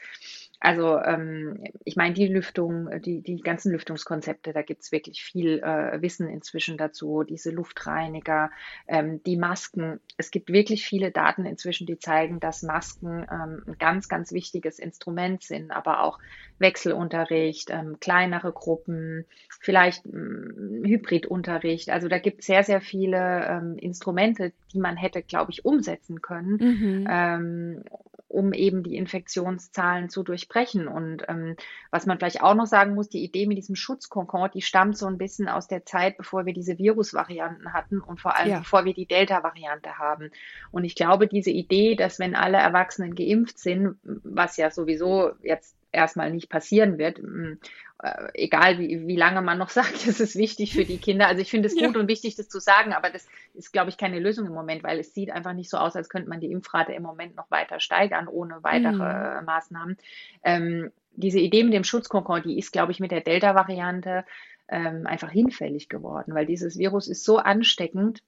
Also 0.60 0.98
ähm, 0.98 1.64
ich 1.84 1.96
meine, 1.96 2.14
die 2.14 2.28
Lüftung, 2.28 3.00
die, 3.00 3.22
die 3.22 3.40
ganzen 3.40 3.72
Lüftungskonzepte, 3.72 4.52
da 4.52 4.60
gibt 4.60 4.82
es 4.82 4.92
wirklich 4.92 5.22
viel 5.22 5.58
äh, 5.58 6.00
Wissen 6.02 6.28
inzwischen 6.28 6.76
dazu, 6.76 7.24
diese 7.24 7.50
Luftreiniger, 7.50 8.50
ähm, 8.86 9.22
die 9.24 9.38
Masken. 9.38 9.98
Es 10.18 10.30
gibt 10.30 10.52
wirklich 10.52 10.84
viele 10.84 11.10
Daten 11.10 11.46
inzwischen, 11.46 11.86
die 11.86 11.98
zeigen, 11.98 12.38
dass 12.38 12.62
Masken 12.62 13.26
ähm, 13.28 13.62
ein 13.66 13.78
ganz, 13.78 14.08
ganz 14.08 14.32
wichtiges 14.32 14.78
Instrument 14.78 15.42
sind, 15.42 15.72
aber 15.72 16.02
auch 16.02 16.18
Wechselunterricht, 16.58 17.70
ähm, 17.70 17.96
kleinere 17.98 18.52
Gruppen, 18.52 19.24
vielleicht 19.60 20.04
ähm, 20.04 20.82
Hybridunterricht. 20.84 21.88
Also 21.88 22.08
da 22.08 22.18
gibt 22.18 22.40
es 22.40 22.46
sehr, 22.46 22.64
sehr 22.64 22.82
viele 22.82 23.46
ähm, 23.46 23.76
Instrumente, 23.80 24.52
die 24.72 24.78
man 24.78 24.96
hätte, 24.96 25.22
glaube 25.22 25.50
ich, 25.52 25.64
umsetzen 25.64 26.22
können. 26.22 26.56
Mhm. 26.56 27.06
Ähm, 27.08 27.84
um 28.30 28.52
eben 28.52 28.84
die 28.84 28.94
Infektionszahlen 28.94 30.08
zu 30.08 30.22
durchbrechen. 30.22 30.86
Und 30.86 31.24
ähm, 31.28 31.56
was 31.90 32.06
man 32.06 32.16
vielleicht 32.16 32.42
auch 32.42 32.54
noch 32.54 32.66
sagen 32.66 32.94
muss, 32.94 33.08
die 33.08 33.24
Idee 33.24 33.46
mit 33.46 33.58
diesem 33.58 33.74
Schutzkonkord, 33.74 34.54
die 34.54 34.62
stammt 34.62 34.96
so 34.96 35.06
ein 35.06 35.18
bisschen 35.18 35.48
aus 35.48 35.66
der 35.66 35.84
Zeit, 35.84 36.16
bevor 36.16 36.46
wir 36.46 36.54
diese 36.54 36.78
Virusvarianten 36.78 37.72
hatten 37.72 38.00
und 38.00 38.20
vor 38.20 38.36
allem 38.36 38.50
ja. 38.50 38.58
bevor 38.60 38.84
wir 38.84 38.94
die 38.94 39.06
Delta-Variante 39.06 39.98
haben. 39.98 40.30
Und 40.70 40.84
ich 40.84 40.94
glaube, 40.94 41.26
diese 41.26 41.50
Idee, 41.50 41.96
dass 41.96 42.20
wenn 42.20 42.36
alle 42.36 42.58
Erwachsenen 42.58 43.16
geimpft 43.16 43.58
sind, 43.58 43.96
was 44.04 44.56
ja 44.56 44.70
sowieso 44.70 45.32
jetzt 45.42 45.74
erstmal 45.92 46.30
nicht 46.30 46.48
passieren 46.48 46.98
wird. 46.98 47.22
Mm, 47.22 47.54
äh, 48.02 48.28
egal 48.34 48.78
wie, 48.78 49.06
wie 49.06 49.16
lange 49.16 49.42
man 49.42 49.58
noch 49.58 49.68
sagt, 49.70 50.06
es 50.06 50.20
ist 50.20 50.36
wichtig 50.36 50.72
für 50.72 50.84
die 50.84 50.98
Kinder. 50.98 51.26
Also 51.26 51.42
ich 51.42 51.50
finde 51.50 51.68
es 51.68 51.78
ja. 51.78 51.86
gut 51.86 51.96
und 51.96 52.08
wichtig, 52.08 52.36
das 52.36 52.48
zu 52.48 52.60
sagen, 52.60 52.92
aber 52.92 53.10
das 53.10 53.28
ist, 53.54 53.72
glaube 53.72 53.90
ich, 53.90 53.96
keine 53.96 54.20
Lösung 54.20 54.46
im 54.46 54.54
Moment, 54.54 54.82
weil 54.82 54.98
es 54.98 55.14
sieht 55.14 55.30
einfach 55.30 55.52
nicht 55.52 55.70
so 55.70 55.76
aus, 55.76 55.96
als 55.96 56.08
könnte 56.08 56.28
man 56.28 56.40
die 56.40 56.50
Impfrate 56.50 56.92
im 56.92 57.02
Moment 57.02 57.36
noch 57.36 57.50
weiter 57.50 57.80
steigern, 57.80 58.28
ohne 58.28 58.62
weitere 58.62 59.40
mhm. 59.40 59.44
Maßnahmen. 59.44 59.96
Ähm, 60.42 60.90
diese 61.12 61.40
Idee 61.40 61.64
mit 61.64 61.74
dem 61.74 61.84
Schutzkonkord, 61.84 62.44
die 62.44 62.58
ist, 62.58 62.72
glaube 62.72 62.92
ich, 62.92 63.00
mit 63.00 63.10
der 63.10 63.20
Delta-Variante 63.20 64.24
ähm, 64.68 65.06
einfach 65.06 65.30
hinfällig 65.30 65.88
geworden, 65.88 66.34
weil 66.34 66.46
dieses 66.46 66.78
Virus 66.78 67.08
ist 67.08 67.24
so 67.24 67.38
ansteckend, 67.38 68.22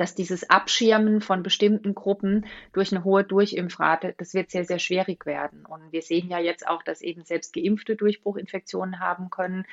dass 0.00 0.14
dieses 0.14 0.48
Abschirmen 0.50 1.20
von 1.20 1.42
bestimmten 1.42 1.94
Gruppen 1.94 2.46
durch 2.72 2.92
eine 2.92 3.04
hohe 3.04 3.24
Durchimpfrate, 3.24 4.14
das 4.18 4.34
wird 4.34 4.50
sehr, 4.50 4.64
sehr 4.64 4.78
schwierig 4.78 5.26
werden. 5.26 5.64
Und 5.66 5.92
wir 5.92 6.02
sehen 6.02 6.28
ja 6.28 6.38
jetzt 6.38 6.66
auch, 6.66 6.82
dass 6.82 7.02
eben 7.02 7.24
selbst 7.24 7.52
Geimpfte 7.52 7.96
Durchbruchinfektionen 7.96 9.00
haben 9.00 9.30
können. 9.30 9.64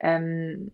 Ähm, 0.00 0.70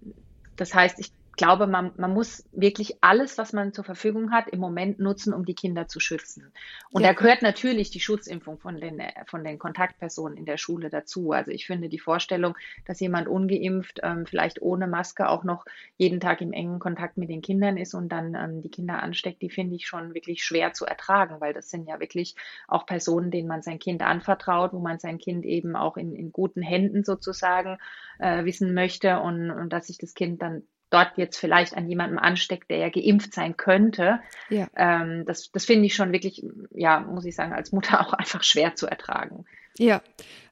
das 0.56 0.74
heißt, 0.74 1.00
ich 1.00 1.10
glaube, 1.36 1.66
man, 1.66 1.92
man 1.96 2.12
muss 2.12 2.44
wirklich 2.52 2.98
alles, 3.00 3.38
was 3.38 3.52
man 3.52 3.72
zur 3.72 3.84
Verfügung 3.84 4.32
hat, 4.32 4.48
im 4.48 4.60
Moment 4.60 4.98
nutzen, 4.98 5.32
um 5.32 5.44
die 5.44 5.54
Kinder 5.54 5.88
zu 5.88 6.00
schützen. 6.00 6.52
Und 6.90 7.02
ja. 7.02 7.08
da 7.08 7.14
gehört 7.14 7.42
natürlich 7.42 7.90
die 7.90 8.00
Schutzimpfung 8.00 8.58
von 8.58 8.80
den, 8.80 9.02
von 9.26 9.44
den 9.44 9.58
Kontaktpersonen 9.58 10.36
in 10.36 10.44
der 10.44 10.56
Schule 10.56 10.90
dazu. 10.90 11.32
Also 11.32 11.50
ich 11.50 11.66
finde 11.66 11.88
die 11.88 11.98
Vorstellung, 11.98 12.56
dass 12.84 13.00
jemand 13.00 13.28
ungeimpft, 13.28 14.00
ähm, 14.02 14.26
vielleicht 14.26 14.62
ohne 14.62 14.86
Maske 14.86 15.28
auch 15.28 15.44
noch 15.44 15.64
jeden 15.96 16.20
Tag 16.20 16.40
im 16.40 16.52
engen 16.52 16.78
Kontakt 16.78 17.16
mit 17.16 17.30
den 17.30 17.42
Kindern 17.42 17.76
ist 17.76 17.94
und 17.94 18.10
dann 18.10 18.34
ähm, 18.34 18.62
die 18.62 18.70
Kinder 18.70 19.02
ansteckt, 19.02 19.42
die 19.42 19.50
finde 19.50 19.76
ich 19.76 19.86
schon 19.86 20.14
wirklich 20.14 20.44
schwer 20.44 20.72
zu 20.72 20.84
ertragen, 20.86 21.40
weil 21.40 21.52
das 21.52 21.70
sind 21.70 21.88
ja 21.88 22.00
wirklich 22.00 22.34
auch 22.68 22.86
Personen, 22.86 23.30
denen 23.30 23.48
man 23.48 23.62
sein 23.62 23.78
Kind 23.78 24.02
anvertraut, 24.02 24.72
wo 24.72 24.78
man 24.78 24.98
sein 24.98 25.18
Kind 25.18 25.44
eben 25.44 25.76
auch 25.76 25.96
in, 25.96 26.14
in 26.14 26.32
guten 26.32 26.62
Händen 26.62 27.04
sozusagen 27.04 27.78
äh, 28.18 28.44
wissen 28.44 28.74
möchte 28.74 29.20
und, 29.20 29.50
und 29.50 29.72
dass 29.72 29.86
sich 29.86 29.98
das 29.98 30.14
Kind 30.14 30.42
dann 30.42 30.62
dort 30.94 31.16
jetzt 31.16 31.36
vielleicht 31.38 31.76
an 31.76 31.88
jemandem 31.88 32.18
ansteckt, 32.18 32.70
der 32.70 32.78
ja 32.78 32.88
geimpft 32.88 33.34
sein 33.34 33.56
könnte. 33.56 34.20
Ja. 34.48 34.68
Ähm, 34.76 35.24
das 35.26 35.50
das 35.52 35.64
finde 35.64 35.86
ich 35.86 35.94
schon 35.94 36.12
wirklich, 36.12 36.44
ja, 36.70 37.00
muss 37.00 37.24
ich 37.24 37.34
sagen, 37.34 37.52
als 37.52 37.72
Mutter 37.72 38.00
auch 38.06 38.12
einfach 38.12 38.42
schwer 38.42 38.74
zu 38.74 38.86
ertragen. 38.86 39.44
Ja, 39.76 40.02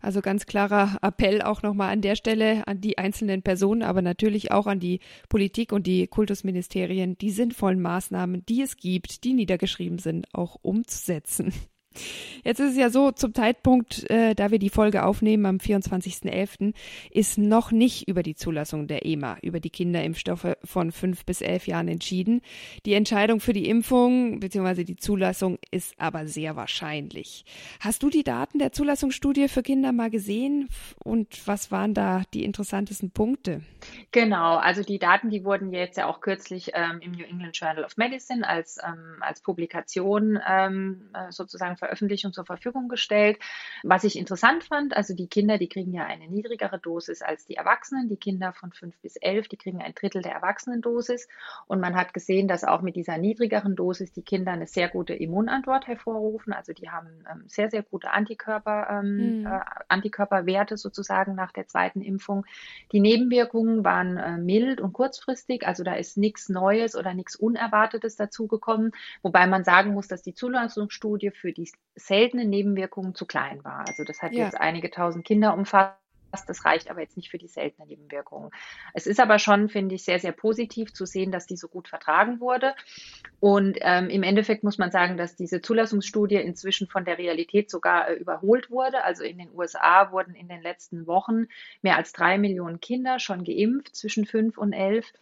also 0.00 0.20
ganz 0.20 0.46
klarer 0.46 0.98
Appell 1.00 1.42
auch 1.42 1.62
nochmal 1.62 1.92
an 1.92 2.00
der 2.00 2.16
Stelle 2.16 2.66
an 2.66 2.80
die 2.80 2.98
einzelnen 2.98 3.42
Personen, 3.42 3.84
aber 3.84 4.02
natürlich 4.02 4.50
auch 4.50 4.66
an 4.66 4.80
die 4.80 4.98
Politik 5.28 5.70
und 5.70 5.86
die 5.86 6.08
Kultusministerien, 6.08 7.16
die 7.18 7.30
sinnvollen 7.30 7.80
Maßnahmen, 7.80 8.44
die 8.46 8.62
es 8.62 8.76
gibt, 8.76 9.22
die 9.22 9.34
niedergeschrieben 9.34 9.98
sind, 9.98 10.26
auch 10.32 10.56
umzusetzen. 10.62 11.52
Jetzt 12.44 12.60
ist 12.60 12.72
es 12.72 12.76
ja 12.76 12.90
so, 12.90 13.12
zum 13.12 13.34
Zeitpunkt, 13.34 14.08
äh, 14.10 14.34
da 14.34 14.50
wir 14.50 14.58
die 14.58 14.70
Folge 14.70 15.04
aufnehmen 15.04 15.46
am 15.46 15.56
24.11., 15.58 16.74
ist 17.10 17.38
noch 17.38 17.70
nicht 17.70 18.08
über 18.08 18.22
die 18.22 18.34
Zulassung 18.34 18.86
der 18.86 19.06
EMA, 19.06 19.38
über 19.42 19.60
die 19.60 19.70
Kinderimpfstoffe 19.70 20.56
von 20.64 20.92
fünf 20.92 21.24
bis 21.24 21.40
elf 21.40 21.66
Jahren 21.66 21.88
entschieden. 21.88 22.40
Die 22.84 22.94
Entscheidung 22.94 23.40
für 23.40 23.52
die 23.52 23.68
Impfung 23.68 24.40
bzw. 24.40 24.84
die 24.84 24.96
Zulassung 24.96 25.58
ist 25.70 25.94
aber 25.98 26.26
sehr 26.26 26.56
wahrscheinlich. 26.56 27.44
Hast 27.80 28.02
du 28.02 28.10
die 28.10 28.24
Daten 28.24 28.58
der 28.58 28.72
Zulassungsstudie 28.72 29.48
für 29.48 29.62
Kinder 29.62 29.92
mal 29.92 30.10
gesehen 30.10 30.68
und 31.04 31.46
was 31.46 31.70
waren 31.70 31.94
da 31.94 32.22
die 32.34 32.44
interessantesten 32.44 33.10
Punkte? 33.10 33.62
Genau, 34.10 34.56
also 34.56 34.82
die 34.82 34.98
Daten, 34.98 35.30
die 35.30 35.44
wurden 35.44 35.72
jetzt 35.72 35.96
ja 35.96 36.06
auch 36.06 36.20
kürzlich 36.20 36.70
ähm, 36.74 37.00
im 37.00 37.12
New 37.12 37.24
England 37.24 37.56
Journal 37.56 37.84
of 37.84 37.96
Medicine 37.96 38.46
als, 38.46 38.78
ähm, 38.84 39.16
als 39.20 39.40
Publikation 39.40 40.38
ähm, 40.48 41.10
äh, 41.14 41.30
sozusagen 41.32 41.76
Veröffentlichung 41.82 42.32
zur 42.32 42.46
Verfügung 42.46 42.88
gestellt. 42.88 43.38
Was 43.82 44.04
ich 44.04 44.16
interessant 44.16 44.62
fand, 44.62 44.96
also 44.96 45.14
die 45.14 45.26
Kinder, 45.26 45.58
die 45.58 45.68
kriegen 45.68 45.92
ja 45.92 46.06
eine 46.06 46.28
niedrigere 46.28 46.78
Dosis 46.78 47.22
als 47.22 47.44
die 47.44 47.56
Erwachsenen. 47.56 48.08
Die 48.08 48.16
Kinder 48.16 48.52
von 48.52 48.70
fünf 48.72 48.96
bis 49.00 49.16
elf, 49.16 49.48
die 49.48 49.56
kriegen 49.56 49.82
ein 49.82 49.92
Drittel 49.94 50.22
der 50.22 50.32
Erwachsenendosis. 50.32 51.26
Und 51.66 51.80
man 51.80 51.96
hat 51.96 52.14
gesehen, 52.14 52.46
dass 52.46 52.62
auch 52.62 52.82
mit 52.82 52.94
dieser 52.94 53.18
niedrigeren 53.18 53.74
Dosis 53.74 54.12
die 54.12 54.22
Kinder 54.22 54.52
eine 54.52 54.68
sehr 54.68 54.88
gute 54.88 55.14
Immunantwort 55.14 55.88
hervorrufen. 55.88 56.52
Also 56.52 56.72
die 56.72 56.88
haben 56.88 57.08
ähm, 57.28 57.42
sehr, 57.48 57.68
sehr 57.68 57.82
gute 57.82 58.10
Antikörper, 58.10 58.86
ähm, 58.90 59.40
mhm. 59.40 59.46
äh, 59.46 59.60
Antikörperwerte 59.88 60.76
sozusagen 60.76 61.34
nach 61.34 61.50
der 61.50 61.66
zweiten 61.66 62.00
Impfung. 62.00 62.46
Die 62.92 63.00
Nebenwirkungen 63.00 63.84
waren 63.84 64.18
äh, 64.18 64.38
mild 64.38 64.80
und 64.80 64.92
kurzfristig. 64.92 65.66
Also 65.66 65.82
da 65.82 65.94
ist 65.94 66.16
nichts 66.16 66.48
Neues 66.48 66.94
oder 66.94 67.12
nichts 67.12 67.34
Unerwartetes 67.34 68.14
dazugekommen. 68.14 68.92
Wobei 69.22 69.48
man 69.48 69.64
sagen 69.64 69.94
muss, 69.94 70.06
dass 70.06 70.22
die 70.22 70.34
Zulassungsstudie 70.34 71.32
für 71.32 71.52
die 71.52 71.71
seltenen 71.94 72.48
Nebenwirkungen 72.48 73.14
zu 73.14 73.26
klein 73.26 73.64
war. 73.64 73.86
Also 73.86 74.04
das 74.04 74.22
hat 74.22 74.32
ja. 74.32 74.44
jetzt 74.44 74.60
einige 74.60 74.90
tausend 74.90 75.24
Kinder 75.24 75.54
umfasst 75.54 75.96
Das 76.48 76.64
reicht 76.64 76.90
aber 76.90 77.02
jetzt 77.02 77.16
nicht 77.16 77.30
für 77.30 77.36
die 77.36 77.48
seltenen 77.48 77.88
Nebenwirkungen. 77.88 78.50
Es 78.94 79.06
ist 79.06 79.20
aber 79.20 79.38
schon, 79.38 79.68
finde 79.68 79.94
ich, 79.94 80.04
sehr, 80.04 80.18
sehr 80.18 80.32
positiv 80.32 80.94
zu 80.94 81.04
sehen, 81.04 81.30
dass 81.30 81.46
die 81.46 81.56
so 81.56 81.68
gut 81.68 81.88
vertragen 81.88 82.40
wurde. 82.40 82.74
Und 83.38 83.76
ähm, 83.82 84.08
im 84.08 84.22
Endeffekt 84.22 84.64
muss 84.64 84.78
man 84.78 84.90
sagen, 84.90 85.18
dass 85.18 85.36
diese 85.36 85.60
Zulassungsstudie 85.60 86.36
inzwischen 86.36 86.88
von 86.88 87.04
der 87.04 87.18
Realität 87.18 87.70
sogar 87.70 88.08
äh, 88.08 88.14
überholt 88.14 88.70
wurde. 88.70 89.04
Also 89.04 89.24
in 89.24 89.36
den 89.36 89.50
USA 89.54 90.10
wurden 90.10 90.34
in 90.34 90.48
den 90.48 90.62
letzten 90.62 91.06
Wochen 91.06 91.48
mehr 91.82 91.98
als 91.98 92.12
drei 92.12 92.38
Millionen 92.38 92.80
Kinder 92.80 93.18
schon 93.18 93.44
geimpft 93.44 93.94
zwischen 93.94 94.24
fünf 94.24 94.56
und 94.56 94.72
elf. 94.72 95.12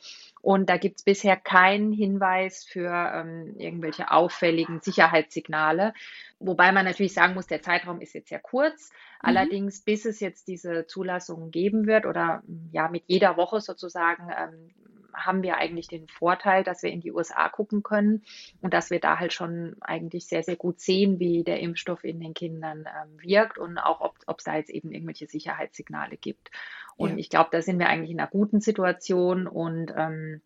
Und 0.42 0.70
da 0.70 0.78
gibt 0.78 0.98
es 0.98 1.04
bisher 1.04 1.36
keinen 1.36 1.92
Hinweis 1.92 2.64
für 2.64 2.90
ähm, 2.90 3.54
irgendwelche 3.58 4.10
auffälligen 4.10 4.80
Sicherheitssignale. 4.80 5.92
Wobei 6.38 6.72
man 6.72 6.86
natürlich 6.86 7.12
sagen 7.12 7.34
muss, 7.34 7.46
der 7.46 7.60
Zeitraum 7.60 8.00
ist 8.00 8.14
jetzt 8.14 8.30
sehr 8.30 8.38
kurz. 8.38 8.90
Mhm. 8.90 8.96
Allerdings, 9.28 9.82
bis 9.82 10.06
es 10.06 10.20
jetzt 10.20 10.48
diese 10.48 10.86
Zulassungen 10.86 11.50
geben 11.50 11.86
wird 11.86 12.06
oder 12.06 12.42
ja 12.72 12.88
mit 12.88 13.04
jeder 13.06 13.36
Woche 13.36 13.60
sozusagen, 13.60 14.30
ähm, 14.30 14.70
haben 15.14 15.42
wir 15.42 15.56
eigentlich 15.56 15.88
den 15.88 16.08
Vorteil, 16.08 16.64
dass 16.64 16.82
wir 16.82 16.90
in 16.90 17.00
die 17.00 17.12
USA 17.12 17.48
gucken 17.48 17.82
können 17.82 18.22
und 18.60 18.74
dass 18.74 18.90
wir 18.90 19.00
da 19.00 19.18
halt 19.18 19.32
schon 19.32 19.76
eigentlich 19.80 20.26
sehr, 20.26 20.42
sehr 20.42 20.56
gut 20.56 20.80
sehen, 20.80 21.18
wie 21.18 21.44
der 21.44 21.60
Impfstoff 21.60 22.04
in 22.04 22.20
den 22.20 22.34
Kindern 22.34 22.86
ähm, 22.86 23.18
wirkt 23.20 23.58
und 23.58 23.78
auch, 23.78 24.00
ob 24.00 24.38
es 24.38 24.44
da 24.44 24.56
jetzt 24.56 24.70
eben 24.70 24.92
irgendwelche 24.92 25.26
Sicherheitssignale 25.26 26.16
gibt. 26.16 26.50
Und 26.96 27.12
ja. 27.12 27.16
ich 27.16 27.30
glaube, 27.30 27.50
da 27.52 27.62
sind 27.62 27.78
wir 27.78 27.88
eigentlich 27.88 28.10
in 28.10 28.20
einer 28.20 28.30
guten 28.30 28.60
Situation 28.60 29.46
und 29.46 29.92
ähm, 29.96 30.40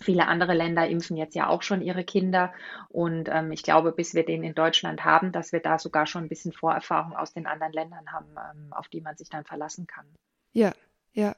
Viele 0.00 0.28
andere 0.28 0.54
Länder 0.54 0.86
impfen 0.86 1.16
jetzt 1.16 1.34
ja 1.34 1.48
auch 1.48 1.62
schon 1.62 1.82
ihre 1.82 2.04
Kinder. 2.04 2.52
Und 2.88 3.28
ähm, 3.28 3.50
ich 3.50 3.62
glaube, 3.62 3.90
bis 3.90 4.14
wir 4.14 4.24
den 4.24 4.44
in 4.44 4.54
Deutschland 4.54 5.04
haben, 5.04 5.32
dass 5.32 5.52
wir 5.52 5.60
da 5.60 5.78
sogar 5.78 6.06
schon 6.06 6.24
ein 6.24 6.28
bisschen 6.28 6.52
Vorerfahrung 6.52 7.16
aus 7.16 7.32
den 7.32 7.46
anderen 7.46 7.72
Ländern 7.72 8.12
haben, 8.12 8.28
ähm, 8.36 8.72
auf 8.72 8.88
die 8.88 9.00
man 9.00 9.16
sich 9.16 9.28
dann 9.28 9.44
verlassen 9.44 9.86
kann. 9.86 10.06
Ja, 10.52 10.72
ja, 11.14 11.34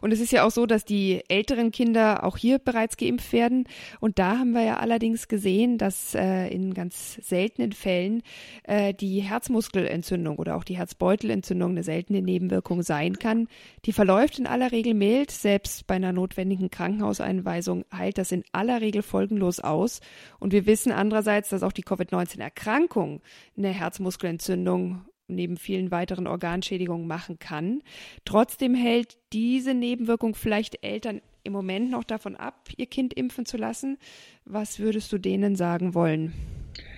und 0.00 0.12
es 0.12 0.20
ist 0.20 0.30
ja 0.30 0.44
auch 0.44 0.50
so, 0.50 0.66
dass 0.66 0.84
die 0.84 1.22
älteren 1.28 1.72
Kinder 1.72 2.24
auch 2.24 2.36
hier 2.36 2.58
bereits 2.58 2.96
geimpft 2.96 3.32
werden. 3.32 3.66
Und 3.98 4.18
da 4.18 4.38
haben 4.38 4.52
wir 4.52 4.62
ja 4.62 4.76
allerdings 4.76 5.26
gesehen, 5.26 5.78
dass 5.78 6.14
äh, 6.14 6.48
in 6.48 6.74
ganz 6.74 7.14
seltenen 7.14 7.72
Fällen 7.72 8.22
äh, 8.64 8.94
die 8.94 9.20
Herzmuskelentzündung 9.20 10.38
oder 10.38 10.56
auch 10.56 10.64
die 10.64 10.76
Herzbeutelentzündung 10.76 11.70
eine 11.70 11.82
seltene 11.82 12.22
Nebenwirkung 12.22 12.82
sein 12.82 13.18
kann. 13.18 13.48
Die 13.86 13.92
verläuft 13.92 14.38
in 14.38 14.46
aller 14.46 14.70
Regel 14.70 14.94
mild. 14.94 15.30
Selbst 15.30 15.86
bei 15.86 15.94
einer 15.94 16.12
notwendigen 16.12 16.70
Krankenhauseinweisung 16.70 17.84
heilt 17.92 18.18
das 18.18 18.30
in 18.30 18.44
aller 18.52 18.82
Regel 18.82 19.02
folgenlos 19.02 19.58
aus. 19.58 20.00
Und 20.38 20.52
wir 20.52 20.66
wissen 20.66 20.92
andererseits, 20.92 21.48
dass 21.48 21.62
auch 21.62 21.72
die 21.72 21.82
Covid-19-Erkrankung 21.82 23.22
eine 23.56 23.70
Herzmuskelentzündung 23.70 25.06
neben 25.28 25.56
vielen 25.56 25.90
weiteren 25.90 26.26
Organschädigungen 26.26 27.06
machen 27.06 27.38
kann. 27.38 27.82
Trotzdem 28.24 28.74
hält 28.74 29.18
diese 29.32 29.74
Nebenwirkung 29.74 30.34
vielleicht 30.34 30.84
Eltern 30.84 31.20
im 31.42 31.52
Moment 31.52 31.90
noch 31.90 32.04
davon 32.04 32.36
ab, 32.36 32.68
ihr 32.76 32.86
Kind 32.86 33.14
impfen 33.14 33.46
zu 33.46 33.56
lassen. 33.56 33.98
Was 34.44 34.78
würdest 34.78 35.12
du 35.12 35.18
denen 35.18 35.56
sagen 35.56 35.94
wollen? 35.94 36.32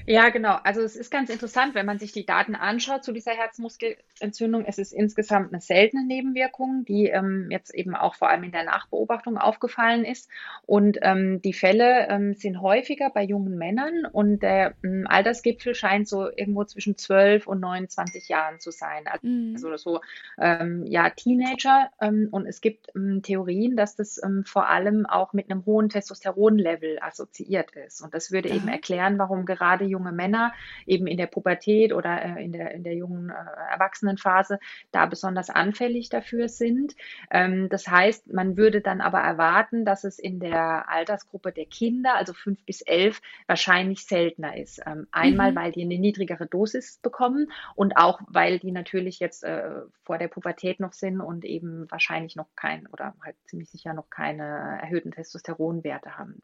Ja, 0.09 0.29
genau. 0.29 0.57
Also 0.63 0.83
es 0.83 0.95
ist 0.95 1.11
ganz 1.11 1.31
interessant, 1.31 1.75
wenn 1.75 1.85
man 1.85 1.99
sich 1.99 2.13
die 2.13 2.25
Daten 2.25 2.55
anschaut 2.55 3.03
zu 3.03 3.13
dieser 3.13 3.33
Herzmuskelentzündung. 3.33 4.65
Es 4.65 4.79
ist 4.79 4.93
insgesamt 4.93 5.53
eine 5.53 5.61
seltene 5.61 6.05
Nebenwirkung, 6.05 6.85
die 6.85 7.09
ähm, 7.09 7.49
jetzt 7.51 7.75
eben 7.75 7.97
auch 7.97 8.15
vor 8.15 8.31
allem 8.31 8.45
in 8.45 8.53
der 8.53 8.63
Nachbeobachtung 8.63 9.37
aufgefallen 9.37 10.05
ist. 10.05 10.31
Und 10.65 10.99
ähm, 11.03 11.43
die 11.43 11.53
Fälle 11.53 12.07
ähm, 12.09 12.35
sind 12.35 12.61
häufiger 12.61 13.11
bei 13.11 13.25
jungen 13.25 13.59
Männern 13.59 14.07
und 14.07 14.45
der 14.45 14.75
ähm, 14.85 15.07
Altersgipfel 15.09 15.75
scheint 15.75 16.07
so 16.07 16.31
irgendwo 16.31 16.63
zwischen 16.63 16.97
12 16.97 17.49
und 17.49 17.59
29 17.59 18.29
Jahren 18.29 18.61
zu 18.61 18.71
sein. 18.71 19.09
Also, 19.09 19.27
mhm. 19.27 19.53
also 19.55 19.77
so 19.77 20.01
ähm, 20.41 20.85
ja 20.87 21.11
Teenager. 21.11 21.91
Ähm, 22.01 22.29
und 22.31 22.47
es 22.47 22.61
gibt 22.61 22.93
Theorien, 23.23 23.77
dass 23.77 23.97
das 23.97 24.21
vor 24.45 24.69
allem 24.69 25.05
auch 25.05 25.33
mit 25.33 25.51
einem 25.51 25.67
hohen 25.67 25.89
Testosteronlevel 25.89 26.99
assoziiert 27.01 27.73
ist. 27.73 28.03
Und 28.03 28.15
das 28.15 28.31
würde 28.31 28.51
eben 28.51 28.69
erklären, 28.69 29.19
warum 29.19 29.47
gerade 29.47 29.85
junge 29.85 29.96
Männer 29.99 30.53
eben 30.87 31.07
in 31.07 31.17
der 31.17 31.27
Pubertät 31.27 31.93
oder 31.93 32.23
äh, 32.23 32.45
in, 32.45 32.53
der, 32.53 32.73
in 32.73 32.85
der 32.85 32.95
jungen 32.95 33.31
äh, 33.31 33.35
Erwachsenenphase 33.73 34.59
da 34.93 35.07
besonders 35.07 35.51
anfällig 35.51 36.09
dafür 36.09 36.49
sind. 36.49 36.95
Ähm, 37.31 37.69
das 37.69 37.89
heißt, 37.89 38.33
man 38.33 38.57
würde 38.57 38.81
dann 38.81 39.01
aber 39.01 39.21
erwarten, 39.21 39.85
dass 39.85 40.05
es 40.05 40.19
in 40.19 40.41
der 40.41 40.89
Altersgruppe 40.89 41.53
der 41.53 41.67
Kinder, 41.67 42.15
also 42.17 42.33
fünf 42.33 42.65
bis 42.65 42.83
elf, 42.83 43.21
wahrscheinlich 43.47 44.07
seltener 44.07 44.57
ist. 44.57 44.81
Ähm, 44.87 45.07
einmal, 45.13 45.53
mhm. 45.53 45.57
weil 45.57 45.73
die 45.73 45.83
eine 45.83 45.99
niedrigere 45.99 46.47
Dosis 46.47 46.99
bekommen 47.03 47.51
und 47.75 47.97
auch, 47.97 48.21
weil 48.29 48.59
die 48.59 48.73
natürlich 48.73 49.21
jetzt 49.21 49.45
äh, 49.45 49.71
vor 50.05 50.19
der 50.19 50.29
Pubertät 50.29 50.81
noch 50.81 50.93
sind 50.93 51.21
und 51.21 51.45
eben 51.45 51.91
wahrscheinlich 51.91 52.37
noch 52.37 52.49
kein 52.57 52.87
oder 52.89 53.15
halt 53.25 53.37
ziemlich 53.47 53.71
sicher 53.71 53.95
noch 53.95 54.11
keine 54.11 54.79
erhöhten 54.83 55.13
Testosteronwerte 55.13 56.17
haben. 56.19 56.41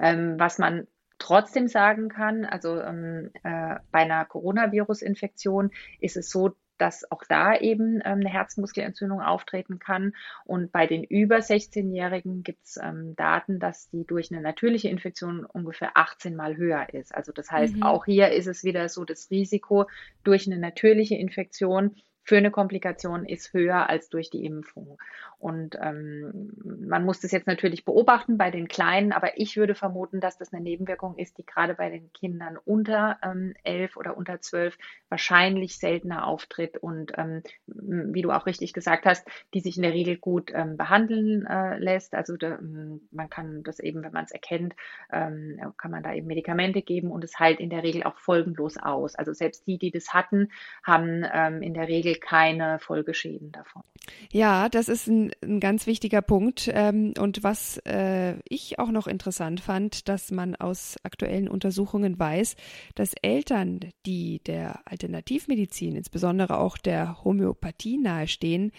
Ähm, 0.00 0.38
was 0.38 0.58
man 0.58 0.86
trotzdem 1.18 1.68
sagen 1.68 2.08
kann, 2.08 2.44
also 2.44 2.80
ähm, 2.80 3.30
äh, 3.42 3.76
bei 3.90 4.00
einer 4.00 4.24
Coronavirus-Infektion 4.24 5.70
ist 6.00 6.16
es 6.16 6.30
so, 6.30 6.54
dass 6.78 7.10
auch 7.10 7.22
da 7.28 7.56
eben 7.56 7.96
ähm, 8.04 8.20
eine 8.20 8.28
Herzmuskelentzündung 8.28 9.20
auftreten 9.20 9.78
kann. 9.78 10.14
Und 10.44 10.72
bei 10.72 10.86
den 10.86 11.04
über 11.04 11.36
16-Jährigen 11.36 12.42
gibt 12.42 12.64
es 12.64 12.78
ähm, 12.82 13.14
Daten, 13.16 13.58
dass 13.58 13.88
die 13.90 14.04
durch 14.04 14.30
eine 14.30 14.40
natürliche 14.40 14.88
Infektion 14.88 15.44
ungefähr 15.44 15.92
18 15.94 16.36
Mal 16.36 16.56
höher 16.56 16.92
ist. 16.92 17.14
Also 17.14 17.32
das 17.32 17.50
heißt, 17.50 17.76
mhm. 17.76 17.82
auch 17.82 18.04
hier 18.04 18.30
ist 18.30 18.46
es 18.46 18.64
wieder 18.64 18.88
so 18.88 19.04
das 19.04 19.30
Risiko 19.30 19.86
durch 20.24 20.46
eine 20.46 20.58
natürliche 20.58 21.16
Infektion 21.16 21.96
für 22.26 22.36
eine 22.36 22.50
Komplikation 22.50 23.24
ist 23.24 23.52
höher 23.54 23.88
als 23.88 24.08
durch 24.08 24.30
die 24.30 24.44
Impfung. 24.44 24.98
Und 25.38 25.78
ähm, 25.80 26.50
man 26.64 27.04
muss 27.04 27.20
das 27.20 27.30
jetzt 27.30 27.46
natürlich 27.46 27.84
beobachten 27.84 28.36
bei 28.36 28.50
den 28.50 28.66
Kleinen, 28.66 29.12
aber 29.12 29.38
ich 29.38 29.56
würde 29.56 29.76
vermuten, 29.76 30.18
dass 30.18 30.36
das 30.36 30.52
eine 30.52 30.60
Nebenwirkung 30.60 31.16
ist, 31.18 31.38
die 31.38 31.46
gerade 31.46 31.74
bei 31.74 31.88
den 31.88 32.12
Kindern 32.12 32.58
unter 32.64 33.18
ähm, 33.22 33.54
elf 33.62 33.96
oder 33.96 34.16
unter 34.16 34.40
zwölf 34.40 34.76
wahrscheinlich 35.08 35.78
seltener 35.78 36.26
auftritt 36.26 36.78
und 36.78 37.12
ähm, 37.16 37.42
wie 37.66 38.22
du 38.22 38.32
auch 38.32 38.46
richtig 38.46 38.72
gesagt 38.72 39.06
hast, 39.06 39.24
die 39.54 39.60
sich 39.60 39.76
in 39.76 39.84
der 39.84 39.92
Regel 39.92 40.16
gut 40.16 40.50
ähm, 40.52 40.76
behandeln 40.76 41.46
äh, 41.46 41.78
lässt. 41.78 42.14
Also 42.14 42.36
da, 42.36 42.58
man 42.60 43.30
kann 43.30 43.62
das 43.62 43.78
eben, 43.78 44.02
wenn 44.02 44.12
man 44.12 44.24
es 44.24 44.32
erkennt, 44.32 44.74
ähm, 45.12 45.60
kann 45.76 45.92
man 45.92 46.02
da 46.02 46.12
eben 46.12 46.26
Medikamente 46.26 46.82
geben 46.82 47.12
und 47.12 47.22
es 47.22 47.38
heilt 47.38 47.60
in 47.60 47.70
der 47.70 47.84
Regel 47.84 48.02
auch 48.02 48.18
folgenlos 48.18 48.78
aus. 48.78 49.14
Also 49.14 49.32
selbst 49.32 49.68
die, 49.68 49.78
die 49.78 49.92
das 49.92 50.12
hatten, 50.12 50.48
haben 50.82 51.24
ähm, 51.32 51.62
in 51.62 51.74
der 51.74 51.86
Regel 51.86 52.15
keine 52.20 52.78
Folgeschäden 52.78 53.52
davon. 53.52 53.82
Ja, 54.30 54.68
das 54.68 54.88
ist 54.88 55.06
ein, 55.08 55.32
ein 55.42 55.60
ganz 55.60 55.86
wichtiger 55.86 56.22
Punkt. 56.22 56.70
Ähm, 56.72 57.14
und 57.18 57.42
was 57.42 57.78
äh, 57.86 58.36
ich 58.48 58.78
auch 58.78 58.90
noch 58.90 59.06
interessant 59.06 59.60
fand, 59.60 60.08
dass 60.08 60.30
man 60.30 60.54
aus 60.56 60.96
aktuellen 61.02 61.48
Untersuchungen 61.48 62.18
weiß, 62.18 62.56
dass 62.94 63.14
Eltern, 63.22 63.80
die 64.04 64.40
der 64.46 64.80
Alternativmedizin, 64.84 65.96
insbesondere 65.96 66.58
auch 66.58 66.78
der 66.78 67.24
Homöopathie 67.24 67.98
nahestehen, 67.98 68.72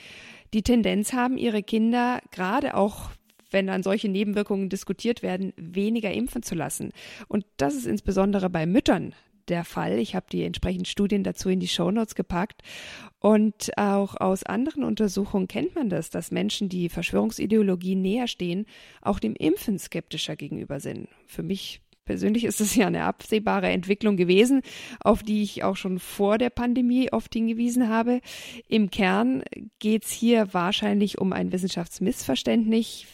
die 0.54 0.64
Tendenz 0.64 1.14
haben, 1.14 1.38
ihre 1.38 1.64
Kinder 1.64 2.22
gerade 2.32 2.76
auch 2.76 3.12
wenn 3.50 3.68
dann 3.68 3.84
solche 3.84 4.10
Nebenwirkungen 4.10 4.70
diskutiert 4.70 5.24
werden, 5.24 5.54
weniger 5.56 6.12
impfen 6.12 6.44
zu 6.44 6.54
lassen. 6.54 6.92
Und 7.30 7.46
das 7.56 7.76
ist 7.76 7.86
insbesondere 7.86 8.50
bei 8.50 8.66
Müttern 8.66 9.16
der 9.50 9.64
Fall. 9.64 10.00
Ich 10.00 10.16
habe 10.16 10.26
die 10.32 10.44
entsprechenden 10.44 10.86
Studien 10.86 11.24
dazu 11.24 11.50
in 11.50 11.60
die 11.60 11.68
Shownotes 11.68 12.16
gepackt. 12.16 12.62
Und 13.20 13.78
auch 13.78 14.16
aus 14.16 14.44
anderen 14.44 14.84
Untersuchungen 14.84 15.48
kennt 15.48 15.76
man 15.76 15.90
das, 15.90 16.10
dass 16.10 16.32
Menschen, 16.32 16.70
die 16.70 16.90
Verschwörungsideologie 16.90 17.96
näher 17.96 18.28
stehen, 18.28 18.66
auch 19.02 19.20
dem 19.20 19.36
Impfen 19.36 19.80
skeptischer 19.80 20.36
gegenüber 20.36 20.80
sind. 20.80 21.08
Für 21.26 21.44
mich 21.44 21.82
persönlich 22.06 22.46
ist 22.46 22.62
es 22.62 22.76
ja 22.76 22.88
eine 22.88 23.04
absehbare 23.04 23.70
Entwicklung 23.70 24.18
gewesen, 24.18 24.62
auf 25.00 25.22
die 25.22 25.44
ich 25.44 25.64
auch 25.64 25.76
schon 25.76 26.00
vor 26.00 26.38
der 26.40 26.50
Pandemie 26.50 27.12
oft 27.12 27.34
hingewiesen 27.34 27.90
habe. 27.90 28.22
Im 28.68 28.90
Kern 28.90 29.44
geht 29.80 30.06
es 30.06 30.12
hier 30.12 30.54
wahrscheinlich 30.54 31.20
um 31.20 31.34
ein 31.34 31.52
Wissenschaftsmissverständnis, 31.52 33.06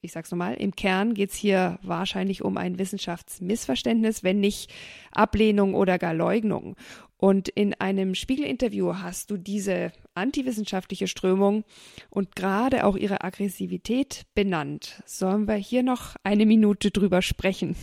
ich 0.00 0.12
sag's 0.12 0.30
nochmal, 0.30 0.54
im 0.54 0.74
Kern 0.74 1.14
geht's 1.14 1.34
hier 1.34 1.78
wahrscheinlich 1.82 2.42
um 2.42 2.56
ein 2.56 2.78
Wissenschaftsmissverständnis, 2.78 4.22
wenn 4.22 4.40
nicht 4.40 4.70
Ablehnung 5.10 5.74
oder 5.74 5.98
gar 5.98 6.14
Leugnung. 6.14 6.76
Und 7.16 7.48
in 7.48 7.74
einem 7.74 8.14
Spiegel-Interview 8.14 8.94
hast 8.94 9.30
du 9.30 9.36
diese 9.36 9.92
antiwissenschaftliche 10.14 11.08
Strömung 11.08 11.64
und 12.10 12.36
gerade 12.36 12.84
auch 12.84 12.96
ihre 12.96 13.24
Aggressivität 13.24 14.24
benannt. 14.34 15.02
Sollen 15.04 15.48
wir 15.48 15.56
hier 15.56 15.82
noch 15.82 16.14
eine 16.22 16.46
Minute 16.46 16.92
drüber 16.92 17.20
sprechen? 17.20 17.74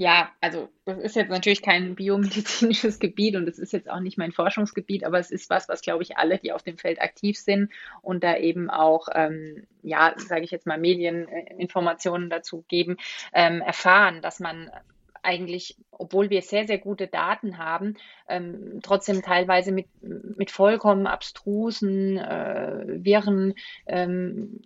Ja, 0.00 0.30
also 0.40 0.70
das 0.86 0.96
ist 0.96 1.14
jetzt 1.14 1.28
natürlich 1.28 1.60
kein 1.60 1.94
biomedizinisches 1.94 2.98
Gebiet 3.00 3.36
und 3.36 3.46
es 3.46 3.58
ist 3.58 3.74
jetzt 3.74 3.90
auch 3.90 4.00
nicht 4.00 4.16
mein 4.16 4.32
Forschungsgebiet, 4.32 5.04
aber 5.04 5.18
es 5.18 5.30
ist 5.30 5.50
was, 5.50 5.68
was 5.68 5.82
glaube 5.82 6.02
ich 6.02 6.16
alle, 6.16 6.38
die 6.38 6.54
auf 6.54 6.62
dem 6.62 6.78
Feld 6.78 7.02
aktiv 7.02 7.38
sind 7.38 7.70
und 8.00 8.24
da 8.24 8.38
eben 8.38 8.70
auch, 8.70 9.08
ähm, 9.12 9.66
ja, 9.82 10.14
sage 10.16 10.44
ich 10.44 10.52
jetzt 10.52 10.66
mal, 10.66 10.78
Medieninformationen 10.78 12.30
dazu 12.30 12.64
geben, 12.66 12.96
ähm, 13.34 13.60
erfahren, 13.60 14.22
dass 14.22 14.40
man 14.40 14.70
eigentlich, 15.22 15.76
obwohl 15.90 16.30
wir 16.30 16.42
sehr, 16.42 16.66
sehr 16.66 16.78
gute 16.78 17.06
Daten 17.06 17.58
haben, 17.58 17.96
ähm, 18.28 18.80
trotzdem 18.82 19.22
teilweise 19.22 19.72
mit, 19.72 19.86
mit 20.02 20.50
vollkommen 20.50 21.06
abstrusen, 21.06 22.18
äh, 22.18 22.84
wirren 22.86 23.54
ähm, 23.86 24.60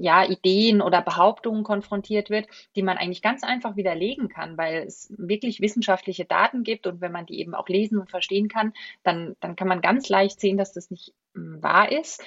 ja, 0.00 0.24
Ideen 0.24 0.82
oder 0.82 1.02
Behauptungen 1.02 1.64
konfrontiert 1.64 2.30
wird, 2.30 2.48
die 2.76 2.82
man 2.82 2.98
eigentlich 2.98 3.22
ganz 3.22 3.42
einfach 3.42 3.76
widerlegen 3.76 4.28
kann, 4.28 4.56
weil 4.56 4.84
es 4.86 5.12
wirklich 5.16 5.60
wissenschaftliche 5.60 6.24
Daten 6.24 6.64
gibt 6.64 6.86
und 6.86 7.00
wenn 7.00 7.12
man 7.12 7.26
die 7.26 7.40
eben 7.40 7.54
auch 7.54 7.68
lesen 7.68 7.98
und 7.98 8.10
verstehen 8.10 8.48
kann, 8.48 8.72
dann, 9.02 9.36
dann 9.40 9.56
kann 9.56 9.68
man 9.68 9.80
ganz 9.80 10.08
leicht 10.08 10.40
sehen, 10.40 10.56
dass 10.56 10.72
das 10.72 10.90
nicht 10.90 11.14
ähm, 11.36 11.62
wahr 11.62 11.92
ist. 11.92 12.22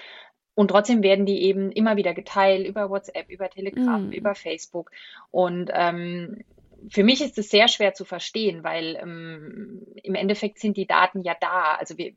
Und 0.55 0.67
trotzdem 0.67 1.01
werden 1.01 1.25
die 1.25 1.43
eben 1.43 1.71
immer 1.71 1.97
wieder 1.97 2.13
geteilt 2.13 2.67
über 2.67 2.89
WhatsApp, 2.89 3.29
über 3.29 3.49
Telegram, 3.49 4.09
mm. 4.09 4.11
über 4.11 4.35
Facebook. 4.35 4.91
Und 5.31 5.71
ähm, 5.73 6.43
für 6.89 7.03
mich 7.03 7.21
ist 7.21 7.37
es 7.37 7.49
sehr 7.49 7.67
schwer 7.67 7.93
zu 7.93 8.05
verstehen, 8.05 8.63
weil 8.63 8.97
ähm, 9.01 9.85
im 10.03 10.15
Endeffekt 10.15 10.59
sind 10.59 10.77
die 10.77 10.87
Daten 10.87 11.23
ja 11.23 11.35
da. 11.39 11.75
Also 11.75 11.97
wir, 11.97 12.13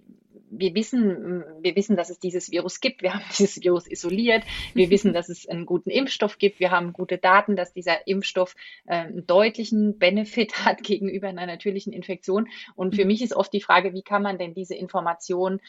wir 0.51 0.75
wissen, 0.75 1.45
wir 1.61 1.77
wissen, 1.77 1.97
dass 1.97 2.11
es 2.11 2.19
dieses 2.19 2.51
Virus 2.51 2.81
gibt. 2.81 3.03
Wir 3.03 3.15
haben 3.15 3.25
dieses 3.31 3.63
Virus 3.63 3.91
isoliert. 3.91 4.45
Wir 4.75 4.91
wissen, 4.91 5.13
dass 5.13 5.29
es 5.29 5.49
einen 5.49 5.67
guten 5.67 5.91
Impfstoff 5.91 6.39
gibt. 6.39 6.61
Wir 6.61 6.71
haben 6.71 6.93
gute 6.93 7.19
Daten, 7.19 7.57
dass 7.57 7.73
dieser 7.73 8.07
Impfstoff 8.07 8.55
äh, 8.87 8.97
einen 8.97 9.27
deutlichen 9.27 9.99
Benefit 9.99 10.55
hat 10.65 10.83
gegenüber 10.83 11.29
einer 11.29 11.47
natürlichen 11.47 11.93
Infektion. 11.93 12.49
Und 12.75 12.95
für 12.95 13.03
mhm. 13.03 13.09
mich 13.09 13.23
ist 13.23 13.35
oft 13.35 13.53
die 13.53 13.63
Frage, 13.63 13.93
wie 13.93 14.03
kann 14.03 14.23
man 14.23 14.39
denn 14.39 14.55
diese 14.55 14.75
Information 14.75 15.61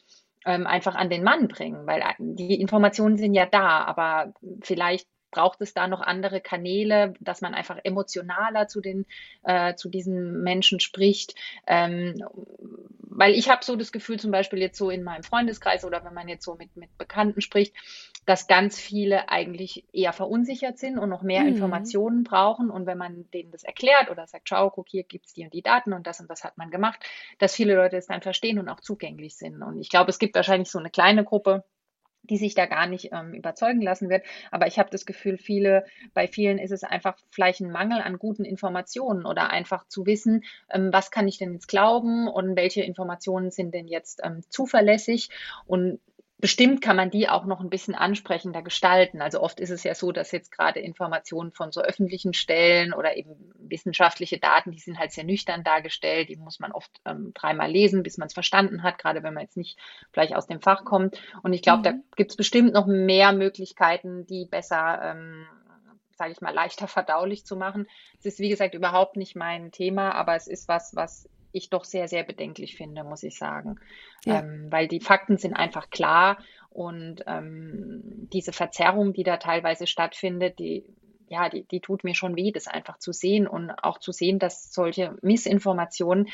ähm, 0.46 0.66
einfach 0.66 0.96
an 0.96 1.10
den 1.10 1.24
Mann 1.24 1.48
bringen, 1.48 1.86
weil 1.88 2.02
äh, 2.02 2.14
die 2.20 2.60
Informationen 2.60 3.18
sind 3.18 3.34
ja 3.34 3.46
da, 3.46 3.84
aber 3.84 4.34
vielleicht 4.62 5.08
braucht 5.32 5.62
es 5.62 5.74
da 5.74 5.88
noch 5.88 6.02
andere 6.02 6.42
Kanäle, 6.42 7.14
dass 7.20 7.42
man 7.42 7.54
einfach 7.54 7.78
emotionaler 7.84 8.68
zu 8.68 8.82
den 8.82 9.06
äh, 9.44 9.76
zu 9.76 9.90
diesen 9.90 10.44
Menschen 10.44 10.80
spricht, 10.80 11.36
ähm, 11.66 12.24
weil 13.02 13.34
ich 13.34 13.50
habe 13.50 13.64
so 13.64 13.76
das 13.76 13.92
Gefühl, 13.92 14.20
zum 14.20 14.32
Beispiel 14.32 14.60
jetzt 14.60 14.78
so 14.78 14.90
in 14.90 15.04
meinem 15.04 15.24
Freundeskreis 15.24 15.86
oder 15.86 16.04
wenn 16.06 16.14
man 16.14 16.28
jetzt 16.28 16.46
so 16.46 16.56
mit 16.56 16.76
mit 16.76 16.98
Bekannten 16.98 17.42
spricht, 17.42 17.74
dass 18.28 18.46
ganz 18.48 18.78
viele 18.78 19.30
eigentlich 19.30 19.86
eher 19.94 20.12
verunsichert 20.12 20.78
sind 20.78 21.00
und 21.00 21.10
noch 21.10 21.22
mehr 21.22 21.44
mhm. 21.44 21.48
Informationen 21.48 22.26
brauchen. 22.26 22.70
Und 22.70 22.86
wenn 22.86 22.98
man 22.98 23.32
denen 23.32 23.52
das 23.52 23.64
erklärt 23.64 24.12
oder 24.12 24.28
sagt, 24.28 24.50
schau, 24.50 24.70
guck 24.70 24.90
hier 24.90 25.04
gibt's 25.04 25.34
die 25.34 25.46
und 25.46 25.54
die 25.54 25.62
Daten 25.62 25.94
und 25.94 26.06
das 26.06 26.20
und 26.20 26.30
das 26.30 26.44
hat 26.44 26.58
man 26.58 26.70
gemacht, 26.70 27.00
dass 27.40 27.56
viele 27.56 27.76
Leute 27.76 27.96
es 27.96 28.08
dann 28.08 28.22
verstehen 28.22 28.60
und 28.60 28.68
auch 28.68 28.82
zugänglich 28.82 29.38
sind. 29.38 29.64
Und 29.64 29.80
ich 29.80 29.88
glaube, 29.88 30.10
es 30.10 30.20
gibt 30.20 30.36
wahrscheinlich 30.36 30.70
so 30.70 30.78
eine 30.78 30.90
kleine 30.90 31.24
Gruppe 31.24 31.64
die 32.30 32.38
sich 32.38 32.56
da 32.56 32.66
gar 32.66 32.88
nicht 32.88 33.12
ähm, 33.12 33.34
überzeugen 33.34 33.82
lassen 33.82 34.10
wird. 34.10 34.26
Aber 34.52 34.68
ich 34.68 34.80
habe 34.80 34.90
das 34.90 35.06
Gefühl, 35.06 35.38
viele, 35.38 35.86
bei 36.14 36.28
vielen 36.28 36.58
ist 36.58 36.72
es 36.72 36.84
einfach 36.84 37.18
vielleicht 37.32 37.62
ein 37.62 37.72
Mangel 37.72 38.02
an 38.02 38.20
guten 38.20 38.46
Informationen 38.46 39.26
oder 39.26 39.50
einfach 39.50 39.88
zu 39.88 40.06
wissen, 40.06 40.44
ähm, 40.72 40.90
was 40.92 41.12
kann 41.12 41.28
ich 41.28 41.38
denn 41.38 41.54
jetzt 41.54 41.68
glauben 41.68 42.28
und 42.28 42.56
welche 42.56 42.82
Informationen 42.82 43.52
sind 43.52 43.74
denn 43.74 43.88
jetzt 43.88 44.22
ähm, 44.24 44.42
zuverlässig. 44.50 45.30
Und 45.66 46.00
bestimmt 46.40 46.82
kann 46.82 46.96
man 46.96 47.10
die 47.10 47.30
auch 47.30 47.46
noch 47.46 47.62
ein 47.62 47.70
bisschen 47.70 47.96
ansprechender 47.96 48.62
gestalten. 48.62 49.22
Also 49.22 49.42
oft 49.42 49.60
ist 49.60 49.72
es 49.72 49.84
ja 49.84 49.96
so, 49.96 50.12
dass 50.12 50.32
jetzt 50.32 50.52
gerade 50.52 50.80
Informationen 50.80 51.52
von 51.52 51.72
so 51.72 51.82
öffentlichen 51.82 52.34
Stellen 52.34 52.94
oder 52.94 53.18
eben 53.18 53.47
wissenschaftliche 53.70 54.40
Daten, 54.40 54.72
die 54.72 54.80
sind 54.80 55.00
halt 55.00 55.12
sehr 55.12 55.24
nüchtern 55.24 55.64
dargestellt. 55.64 56.30
Die 56.30 56.36
muss 56.36 56.60
man 56.60 56.72
oft 56.72 56.92
ähm, 57.06 57.32
dreimal 57.34 57.70
lesen, 57.70 58.04
bis 58.04 58.18
man 58.18 58.28
es 58.28 58.34
verstanden 58.34 58.84
hat, 58.84 58.98
gerade 58.98 59.24
wenn 59.24 59.34
man 59.34 59.44
jetzt 59.44 59.58
nicht 59.58 59.78
gleich 60.12 60.36
aus 60.36 60.48
dem 60.48 60.62
Fach 60.62 60.86
kommt. 60.86 61.22
Und 61.44 61.54
ich 61.54 61.62
glaube, 61.62 61.80
mhm. 61.80 61.84
da 61.84 61.94
gibt 62.16 62.32
es 62.32 62.38
bestimmt 62.38 62.74
noch 62.74 62.88
mehr 62.88 63.32
Möglichkeiten, 63.34 64.26
die 64.26 64.46
besser 64.46 65.00
ähm, 65.04 65.46
sage 66.18 66.32
ich 66.32 66.42
mal, 66.42 66.54
leichter 66.54 66.88
verdaulich 66.88 67.46
zu 67.46 67.56
machen. 67.56 67.88
Es 68.20 68.26
ist, 68.26 68.40
wie 68.40 68.50
gesagt, 68.50 68.74
überhaupt 68.74 69.18
nicht 69.18 69.36
mein 69.36 69.72
Thema, 69.72 70.14
aber 70.14 70.36
es 70.36 70.48
ist 70.48 70.68
was, 70.68 70.96
was 70.96 71.30
ich 71.52 71.70
doch 71.70 71.84
sehr, 71.84 72.08
sehr 72.08 72.24
bedenklich 72.24 72.76
finde, 72.76 73.04
muss 73.04 73.24
ich 73.24 73.38
sagen. 73.38 73.80
Ja. 74.26 74.40
Ähm, 74.40 74.68
weil 74.70 74.88
die 74.88 75.00
Fakten 75.00 75.38
sind 75.38 75.54
einfach 75.54 75.90
klar 75.90 76.38
und 76.70 77.24
ähm, 77.28 78.02
diese 78.34 78.52
Verzerrung, 78.52 79.14
die 79.14 79.24
da 79.24 79.38
teilweise 79.38 79.88
stattfindet, 79.88 80.60
die, 80.60 80.86
ja, 81.30 81.50
die, 81.50 81.64
die 81.64 81.80
tut 81.80 82.04
mir 82.04 82.16
schon 82.16 82.36
weh, 82.36 82.52
das 82.52 82.68
einfach 82.68 82.98
zu 83.00 83.12
sehen 83.12 83.48
und 83.48 83.72
auch 83.72 84.00
zu 84.00 84.12
sehen, 84.12 84.40
dass 84.40 84.74
solche 84.74 85.16
Missinformationen 85.22 86.30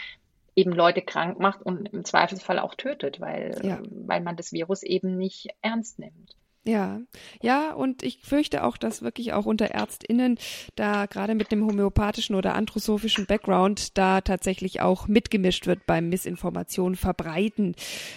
eben 0.56 0.72
Leute 0.72 1.02
krank 1.02 1.40
macht 1.40 1.62
und 1.64 1.92
im 1.94 2.06
Zweifelsfall 2.06 2.60
auch 2.60 2.76
tötet, 2.76 3.20
weil, 3.20 3.60
ja. 3.64 3.80
weil 3.90 4.22
man 4.22 4.36
das 4.36 4.52
Virus 4.52 4.84
eben 4.84 5.18
nicht 5.18 5.50
ernst 5.62 6.00
nimmt. 6.00 6.36
Ja, 6.66 7.02
ja, 7.42 7.74
und 7.74 8.04
ich 8.04 8.20
fürchte 8.22 8.64
auch, 8.64 8.78
dass 8.78 9.02
wirklich 9.02 9.34
auch 9.34 9.46
unter 9.46 9.72
ÄrztInnen 9.72 10.38
da 10.76 11.08
gerade 11.08 11.36
mit 11.36 11.52
dem 11.52 11.66
homöopathischen 11.66 12.36
oder 12.36 12.56
anthroposophischen 12.56 13.26
Background 13.26 13.98
da 13.98 14.22
tatsächlich 14.22 14.80
auch 14.80 15.10
mitgemischt 15.10 15.68
wird 15.68 15.86
beim 15.86 16.08
Missinformation 16.08 16.96
verbreiten. 16.96 17.76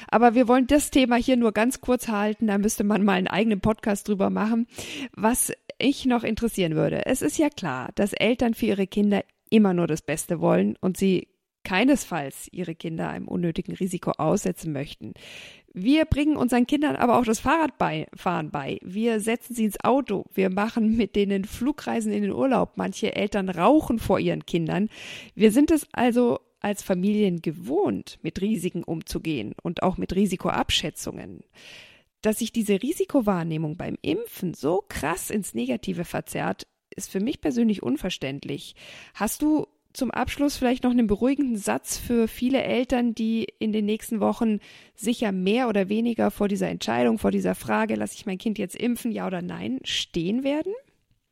Aber 0.09 0.37
wir 0.37 0.47
wollen 0.47 0.69
das 0.69 0.93
Thema 0.93 1.17
hier 1.17 1.37
nur 1.37 1.51
ganz 1.51 1.81
kurz 1.81 2.07
halten, 2.07 2.47
da 2.47 2.59
müsste 2.59 2.85
man 2.85 3.05
mal 3.05 3.15
einen 3.15 3.27
eigenen 3.27 3.61
Podcast 3.61 4.07
drüber 4.07 4.31
machen. 4.31 4.69
Was 5.13 5.53
ich 5.79 6.07
noch 6.07 6.25
interessieren 6.25 6.75
würde, 6.75 7.07
es 7.07 7.23
ist 7.23 7.39
ja 7.39 7.51
klar, 7.51 7.91
dass 7.95 8.13
Eltern 8.13 8.55
für 8.55 8.67
ihre 8.67 8.87
Kinder 8.87 9.25
immer 9.51 9.75
nur 9.75 9.87
das 9.87 10.03
Beste 10.03 10.41
wollen 10.41 10.77
und 10.81 10.97
sie 10.97 11.29
keinesfalls 11.65 12.49
ihre 12.53 12.77
Kinder 12.77 13.09
einem 13.09 13.27
unnötigen 13.27 13.75
Risiko 13.75 14.13
aussetzen 14.13 14.73
möchten. 14.73 15.15
Wir 15.75 16.05
bringen 16.05 16.37
unseren 16.37 16.67
Kindern 16.67 16.97
aber 16.97 17.19
auch 17.19 17.25
das 17.25 17.41
Fahrradfahren 17.41 18.51
bei. 18.51 18.79
Wir 18.83 19.21
setzen 19.21 19.55
sie 19.55 19.65
ins 19.65 19.83
Auto. 19.85 20.25
Wir 20.33 20.49
machen 20.49 20.97
mit 20.97 21.17
denen 21.17 21.45
Flugreisen 21.45 22.13
in 22.13 22.23
den 22.23 22.33
Urlaub. 22.33 22.75
Manche 22.77 23.15
Eltern 23.15 23.49
rauchen 23.49 23.99
vor 23.99 24.21
ihren 24.21 24.47
Kindern. 24.47 24.89
Wir 25.35 25.51
sind 25.51 25.71
es 25.73 25.87
also 25.93 26.39
als 26.61 26.83
Familien 26.83 27.43
gewohnt, 27.43 28.19
mit 28.23 28.41
Risiken 28.41 28.85
umzugehen 28.85 29.55
und 29.63 29.83
auch 29.83 29.99
mit 29.99 30.15
Risikoabschätzungen. 30.15 31.41
Dass 32.27 32.41
sich 32.41 32.51
diese 32.51 32.83
Risikowahrnehmung 32.83 33.77
beim 33.77 33.97
Impfen 34.03 34.53
so 34.53 34.83
krass 34.89 35.31
ins 35.31 35.55
Negative 35.55 36.05
verzerrt, 36.05 36.67
ist 36.91 37.09
für 37.09 37.21
mich 37.21 37.41
persönlich 37.41 37.85
unverständlich. 37.85 38.75
Hast 39.15 39.43
du 39.43 39.69
zum 39.93 40.11
Abschluss 40.11 40.57
vielleicht 40.57 40.83
noch 40.83 40.91
einen 40.91 41.07
beruhigenden 41.07 41.57
Satz 41.57 41.99
für 41.99 42.27
viele 42.27 42.65
Eltern, 42.65 43.15
die 43.15 43.47
in 43.61 43.71
den 43.71 43.85
nächsten 43.85 44.19
Wochen 44.19 44.59
sicher 44.97 45.31
mehr 45.31 45.69
oder 45.69 45.89
weniger 45.89 46.33
vor 46.33 46.49
dieser 46.49 46.69
Entscheidung, 46.69 47.21
vor 47.21 47.31
dieser 47.31 47.55
Frage, 47.55 47.95
lasse 47.95 48.17
ich 48.17 48.27
mein 48.27 48.39
Kind 48.39 48.59
jetzt 48.59 48.75
impfen, 48.75 49.13
ja 49.13 49.29
oder 49.29 49.41
nein, 49.41 49.79
stehen 49.85 50.43
werden? 50.43 50.73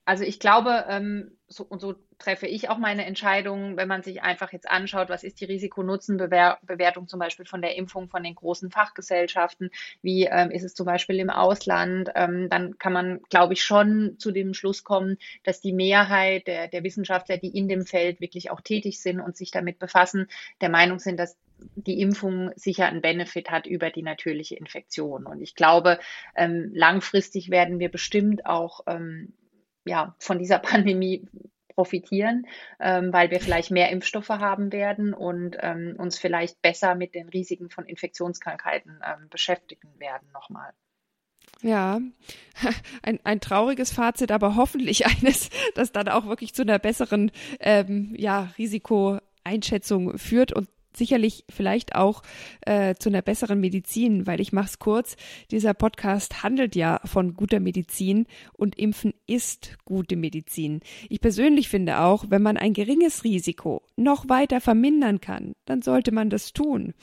Also 0.05 0.23
ich 0.23 0.39
glaube, 0.39 0.85
ähm, 0.89 1.33
so, 1.49 1.65
und 1.65 1.81
so 1.81 1.97
treffe 2.19 2.47
ich 2.47 2.69
auch 2.69 2.79
meine 2.79 3.05
Entscheidungen, 3.05 3.77
wenn 3.77 3.89
man 3.89 4.03
sich 4.03 4.23
einfach 4.23 4.53
jetzt 4.53 4.69
anschaut, 4.69 5.09
was 5.09 5.25
ist 5.25 5.41
die 5.41 5.45
Risiko-Nutzen-Bewertung 5.45 7.09
zum 7.09 7.19
Beispiel 7.19 7.47
von 7.47 7.63
der 7.63 7.77
Impfung 7.77 8.09
von 8.09 8.23
den 8.23 8.35
großen 8.35 8.71
Fachgesellschaften, 8.71 9.71
wie 10.03 10.25
ähm, 10.25 10.51
ist 10.51 10.65
es 10.65 10.75
zum 10.75 10.87
Beispiel 10.87 11.19
im 11.19 11.31
Ausland, 11.31 12.11
ähm, 12.15 12.49
dann 12.51 12.79
kann 12.79 12.93
man, 12.93 13.21
glaube 13.29 13.55
ich, 13.55 13.63
schon 13.63 14.17
zu 14.19 14.31
dem 14.31 14.55
Schluss 14.55 14.85
kommen, 14.85 15.19
dass 15.43 15.61
die 15.61 15.73
Mehrheit 15.73 16.47
der, 16.47 16.69
der 16.69 16.85
Wissenschaftler, 16.85 17.39
die 17.39 17.57
in 17.57 17.69
dem 17.69 17.87
Feld 17.87 18.21
wirklich 18.21 18.51
auch 18.51 18.61
tätig 18.61 19.01
sind 19.01 19.21
und 19.21 19.37
sich 19.37 19.51
damit 19.51 19.79
befassen, 19.79 20.29
der 20.61 20.69
Meinung 20.69 20.99
sind, 20.99 21.19
dass 21.19 21.37
die 21.77 22.01
Impfung 22.01 22.51
sicher 22.57 22.87
einen 22.87 23.01
Benefit 23.01 23.51
hat 23.51 23.67
über 23.67 23.91
die 23.91 24.03
natürliche 24.03 24.57
Infektion. 24.57 25.27
Und 25.27 25.41
ich 25.41 25.55
glaube, 25.55 25.99
ähm, 26.37 26.71
langfristig 26.75 27.51
werden 27.51 27.79
wir 27.79 27.91
bestimmt 27.91 28.47
auch 28.47 28.81
ähm, 28.87 29.33
ja, 29.85 30.15
von 30.19 30.39
dieser 30.39 30.59
Pandemie 30.61 31.27
profitieren, 31.75 32.47
ähm, 32.81 33.13
weil 33.13 33.31
wir 33.31 33.41
vielleicht 33.41 33.71
mehr 33.71 33.91
Impfstoffe 33.91 34.29
haben 34.29 34.73
werden 34.73 35.15
und 35.15 35.57
ähm, 35.61 35.97
uns 35.99 36.19
vielleicht 36.19 36.61
besser 36.63 36.95
mit 36.95 37.15
den 37.15 37.29
Risiken 37.29 37.71
von 37.71 37.87
Infektionskrankheiten 37.87 39.01
ähm, 39.05 39.29
beschäftigen 39.29 39.89
werden 39.99 40.29
nochmal. 40.33 40.73
Ja, 41.63 42.01
ein, 43.03 43.21
ein 43.25 43.41
trauriges 43.41 43.93
Fazit, 43.93 44.31
aber 44.31 44.57
hoffentlich 44.57 45.07
eines, 45.23 45.51
das 45.75 45.93
dann 45.93 46.09
auch 46.09 46.27
wirklich 46.27 46.55
zu 46.55 46.63
einer 46.63 46.79
besseren 46.79 47.31
ähm, 47.61 48.15
ja, 48.17 48.53
Risikoeinschätzung 48.59 50.19
führt 50.19 50.53
und 50.53 50.69
sicherlich 50.97 51.45
vielleicht 51.51 51.95
auch 51.95 52.23
äh, 52.63 52.95
zu 52.95 53.09
einer 53.09 53.23
besseren 53.23 53.61
Medizin, 53.61 54.27
weil 54.27 54.41
ich 54.41 54.53
mach's 54.53 54.79
kurz, 54.79 55.17
dieser 55.51 55.75
Podcast 55.75 56.43
handelt 56.43 56.77
ja 56.77 57.01
von 57.05 57.35
guter 57.35 57.61
Medizin 57.61 58.27
und 58.53 58.79
Impfen 58.79 59.15
ist 59.27 59.77
gute 59.85 60.17
Medizin. 60.17 60.81
Ich 61.09 61.21
persönlich 61.21 61.69
finde 61.69 62.01
auch, 62.01 62.27
wenn 62.29 62.43
man 62.43 62.57
ein 62.57 62.73
geringes 62.73 63.25
Risiko 63.25 63.83
noch 63.97 64.29
weiter 64.29 64.61
vermindern 64.61 65.21
kann, 65.21 65.55
dann 65.65 65.83
sollte 65.83 66.13
man 66.13 66.31
das 66.31 66.53
tun. 66.53 66.95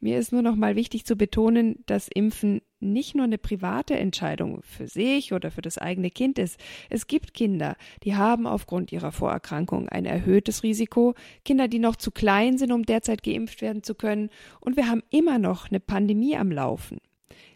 Mir 0.00 0.18
ist 0.18 0.32
nur 0.32 0.42
noch 0.42 0.56
mal 0.56 0.76
wichtig 0.76 1.04
zu 1.04 1.16
betonen, 1.16 1.82
dass 1.86 2.08
Impfen 2.08 2.60
nicht 2.80 3.14
nur 3.14 3.24
eine 3.24 3.38
private 3.38 3.96
Entscheidung 3.96 4.62
für 4.62 4.88
sich 4.88 5.32
oder 5.32 5.50
für 5.50 5.62
das 5.62 5.78
eigene 5.78 6.10
Kind 6.10 6.38
ist. 6.38 6.58
Es 6.88 7.06
gibt 7.06 7.34
Kinder, 7.34 7.76
die 8.02 8.16
haben 8.16 8.46
aufgrund 8.46 8.92
ihrer 8.92 9.12
Vorerkrankung 9.12 9.88
ein 9.88 10.06
erhöhtes 10.06 10.62
Risiko, 10.62 11.14
Kinder, 11.44 11.68
die 11.68 11.78
noch 11.78 11.96
zu 11.96 12.10
klein 12.10 12.58
sind, 12.58 12.72
um 12.72 12.84
derzeit 12.84 13.22
geimpft 13.22 13.62
werden 13.62 13.82
zu 13.82 13.94
können, 13.94 14.30
und 14.60 14.76
wir 14.76 14.88
haben 14.88 15.02
immer 15.10 15.38
noch 15.38 15.68
eine 15.68 15.80
Pandemie 15.80 16.36
am 16.36 16.50
Laufen. 16.50 16.98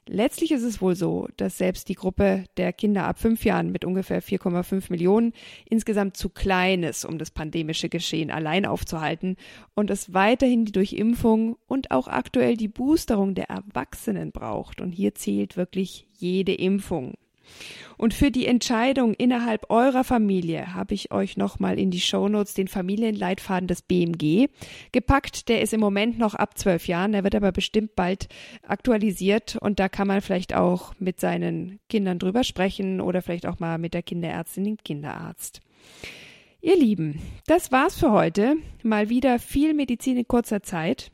Letztlich 0.06 0.52
ist 0.52 0.62
es 0.62 0.82
wohl 0.82 0.94
so, 0.96 1.28
dass 1.38 1.56
selbst 1.56 1.88
die 1.88 1.94
Gruppe 1.94 2.44
der 2.58 2.74
Kinder 2.74 3.04
ab 3.04 3.18
fünf 3.18 3.44
Jahren 3.44 3.72
mit 3.72 3.86
ungefähr 3.86 4.22
4,5 4.22 4.90
Millionen 4.90 5.32
insgesamt 5.68 6.16
zu 6.18 6.28
klein 6.28 6.82
ist, 6.82 7.06
um 7.06 7.18
das 7.18 7.30
pandemische 7.30 7.88
Geschehen 7.88 8.30
allein 8.30 8.66
aufzuhalten 8.66 9.36
und 9.74 9.90
es 9.90 10.12
weiterhin 10.12 10.66
die 10.66 10.72
Durchimpfung 10.72 11.56
und 11.66 11.90
auch 11.90 12.08
aktuell 12.08 12.56
die 12.56 12.68
Boosterung 12.68 13.34
der 13.34 13.48
Erwachsenen 13.48 14.30
braucht. 14.30 14.82
Und 14.82 14.92
hier 14.92 15.14
zählt 15.14 15.56
wirklich 15.56 16.06
jede 16.18 16.52
Impfung. 16.52 17.14
Und 17.96 18.14
für 18.14 18.30
die 18.30 18.46
Entscheidung 18.46 19.14
innerhalb 19.14 19.70
eurer 19.70 20.04
Familie 20.04 20.74
habe 20.74 20.94
ich 20.94 21.12
euch 21.12 21.36
nochmal 21.36 21.78
in 21.78 21.90
die 21.90 22.00
Shownotes 22.00 22.54
den 22.54 22.68
Familienleitfaden 22.68 23.68
des 23.68 23.82
BMG 23.82 24.48
gepackt. 24.92 25.48
Der 25.48 25.62
ist 25.62 25.72
im 25.72 25.80
Moment 25.80 26.18
noch 26.18 26.34
ab 26.34 26.58
zwölf 26.58 26.88
Jahren, 26.88 27.12
der 27.12 27.24
wird 27.24 27.34
aber 27.34 27.52
bestimmt 27.52 27.94
bald 27.94 28.28
aktualisiert 28.66 29.56
und 29.60 29.78
da 29.78 29.88
kann 29.88 30.08
man 30.08 30.20
vielleicht 30.20 30.54
auch 30.54 30.92
mit 30.98 31.20
seinen 31.20 31.78
Kindern 31.88 32.18
drüber 32.18 32.44
sprechen 32.44 33.00
oder 33.00 33.22
vielleicht 33.22 33.46
auch 33.46 33.60
mal 33.60 33.78
mit 33.78 33.94
der 33.94 34.02
Kinderärztin, 34.02 34.64
dem 34.64 34.76
Kinderarzt. 34.78 35.60
Ihr 36.60 36.76
Lieben, 36.76 37.20
das 37.46 37.72
war's 37.72 37.98
für 37.98 38.10
heute. 38.10 38.56
Mal 38.82 39.10
wieder 39.10 39.38
viel 39.38 39.74
Medizin 39.74 40.16
in 40.16 40.26
kurzer 40.26 40.62
Zeit. 40.62 41.10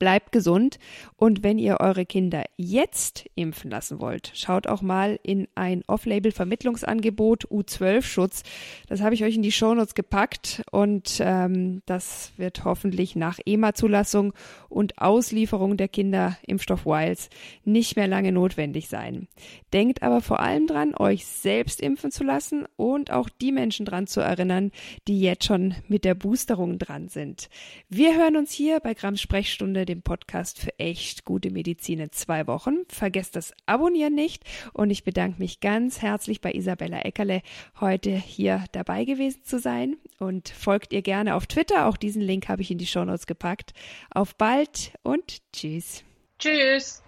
Bleibt 0.00 0.32
gesund 0.32 0.80
und 1.16 1.44
wenn 1.44 1.58
ihr 1.58 1.78
eure 1.78 2.04
Kinder 2.04 2.44
jetzt 2.56 3.26
impfen 3.34 3.70
lassen 3.70 4.00
wollt, 4.00 4.32
schaut 4.34 4.66
auch 4.66 4.82
mal 4.82 5.20
in 5.22 5.46
ein 5.54 5.84
Off-Label-Vermittlungsangebot 5.86 7.46
U12-Schutz. 7.48 8.42
Das 8.88 9.02
habe 9.02 9.14
ich 9.14 9.22
euch 9.24 9.36
in 9.36 9.42
die 9.42 9.52
Shownotes 9.52 9.94
gepackt 9.94 10.62
und 10.72 11.20
ähm, 11.20 11.82
das 11.86 12.32
wird 12.36 12.64
hoffentlich 12.64 13.14
nach 13.14 13.38
EMA-Zulassung 13.44 14.32
und 14.68 14.98
Auslieferung 14.98 15.76
der 15.76 15.88
Kinderimpfstoff 15.88 16.86
Wiles 16.86 17.28
nicht 17.64 17.96
mehr 17.96 18.08
lange 18.08 18.32
notwendig 18.32 18.88
sein. 18.88 19.28
Denkt 19.72 20.02
aber 20.02 20.20
vor 20.20 20.40
allem 20.40 20.66
dran, 20.66 20.94
euch 20.94 21.26
selbst 21.26 21.80
impfen 21.80 22.10
zu 22.10 22.24
lassen 22.24 22.66
und 22.76 23.12
auch 23.12 23.28
die 23.28 23.52
Menschen 23.52 23.86
dran 23.86 24.06
zu 24.06 24.20
erinnern, 24.20 24.72
die 25.08 25.20
jetzt 25.20 25.44
schon 25.44 25.74
mit 25.88 26.04
der 26.04 26.14
Boosterung 26.14 26.78
dran 26.78 27.08
sind. 27.08 27.50
Wir 27.88 28.16
hören 28.16 28.36
uns 28.36 28.50
hier 28.50 28.80
bei 28.80 28.94
Grams 28.94 29.20
Sprechstunde 29.20 29.60
Stunde, 29.60 29.84
dem 29.90 30.02
Podcast 30.02 30.58
für 30.58 30.78
echt 30.78 31.24
gute 31.24 31.50
Medizin 31.50 31.98
in 31.98 32.12
zwei 32.12 32.46
Wochen. 32.46 32.84
Vergesst 32.88 33.36
das 33.36 33.52
Abonnieren 33.66 34.14
nicht 34.14 34.44
und 34.72 34.90
ich 34.90 35.04
bedanke 35.04 35.38
mich 35.40 35.60
ganz 35.60 36.00
herzlich 36.00 36.40
bei 36.40 36.52
Isabella 36.52 37.00
Eckerle, 37.00 37.42
heute 37.80 38.10
hier 38.10 38.64
dabei 38.72 39.04
gewesen 39.04 39.42
zu 39.44 39.58
sein 39.58 39.96
und 40.18 40.48
folgt 40.48 40.92
ihr 40.92 41.02
gerne 41.02 41.34
auf 41.34 41.46
Twitter. 41.46 41.86
Auch 41.86 41.96
diesen 41.96 42.22
Link 42.22 42.48
habe 42.48 42.62
ich 42.62 42.70
in 42.70 42.78
die 42.78 42.86
Shownotes 42.86 43.26
gepackt. 43.26 43.72
Auf 44.10 44.36
bald 44.36 44.92
und 45.02 45.38
tschüss. 45.52 46.04
Tschüss. 46.38 47.02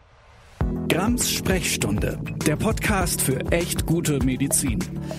Grams 0.89 1.31
Sprechstunde, 1.31 2.19
der 2.47 2.57
Podcast 2.57 3.21
für 3.21 3.41
echt 3.51 3.87
gute 3.87 4.19
Medizin. 4.25 4.79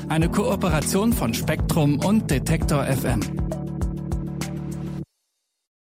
Eine 0.10 0.30
Kooperation 0.30 1.14
von 1.14 1.34
Spektrum 1.34 2.00
und 2.00 2.30
Detektor 2.30 2.86
FM. 2.86 3.63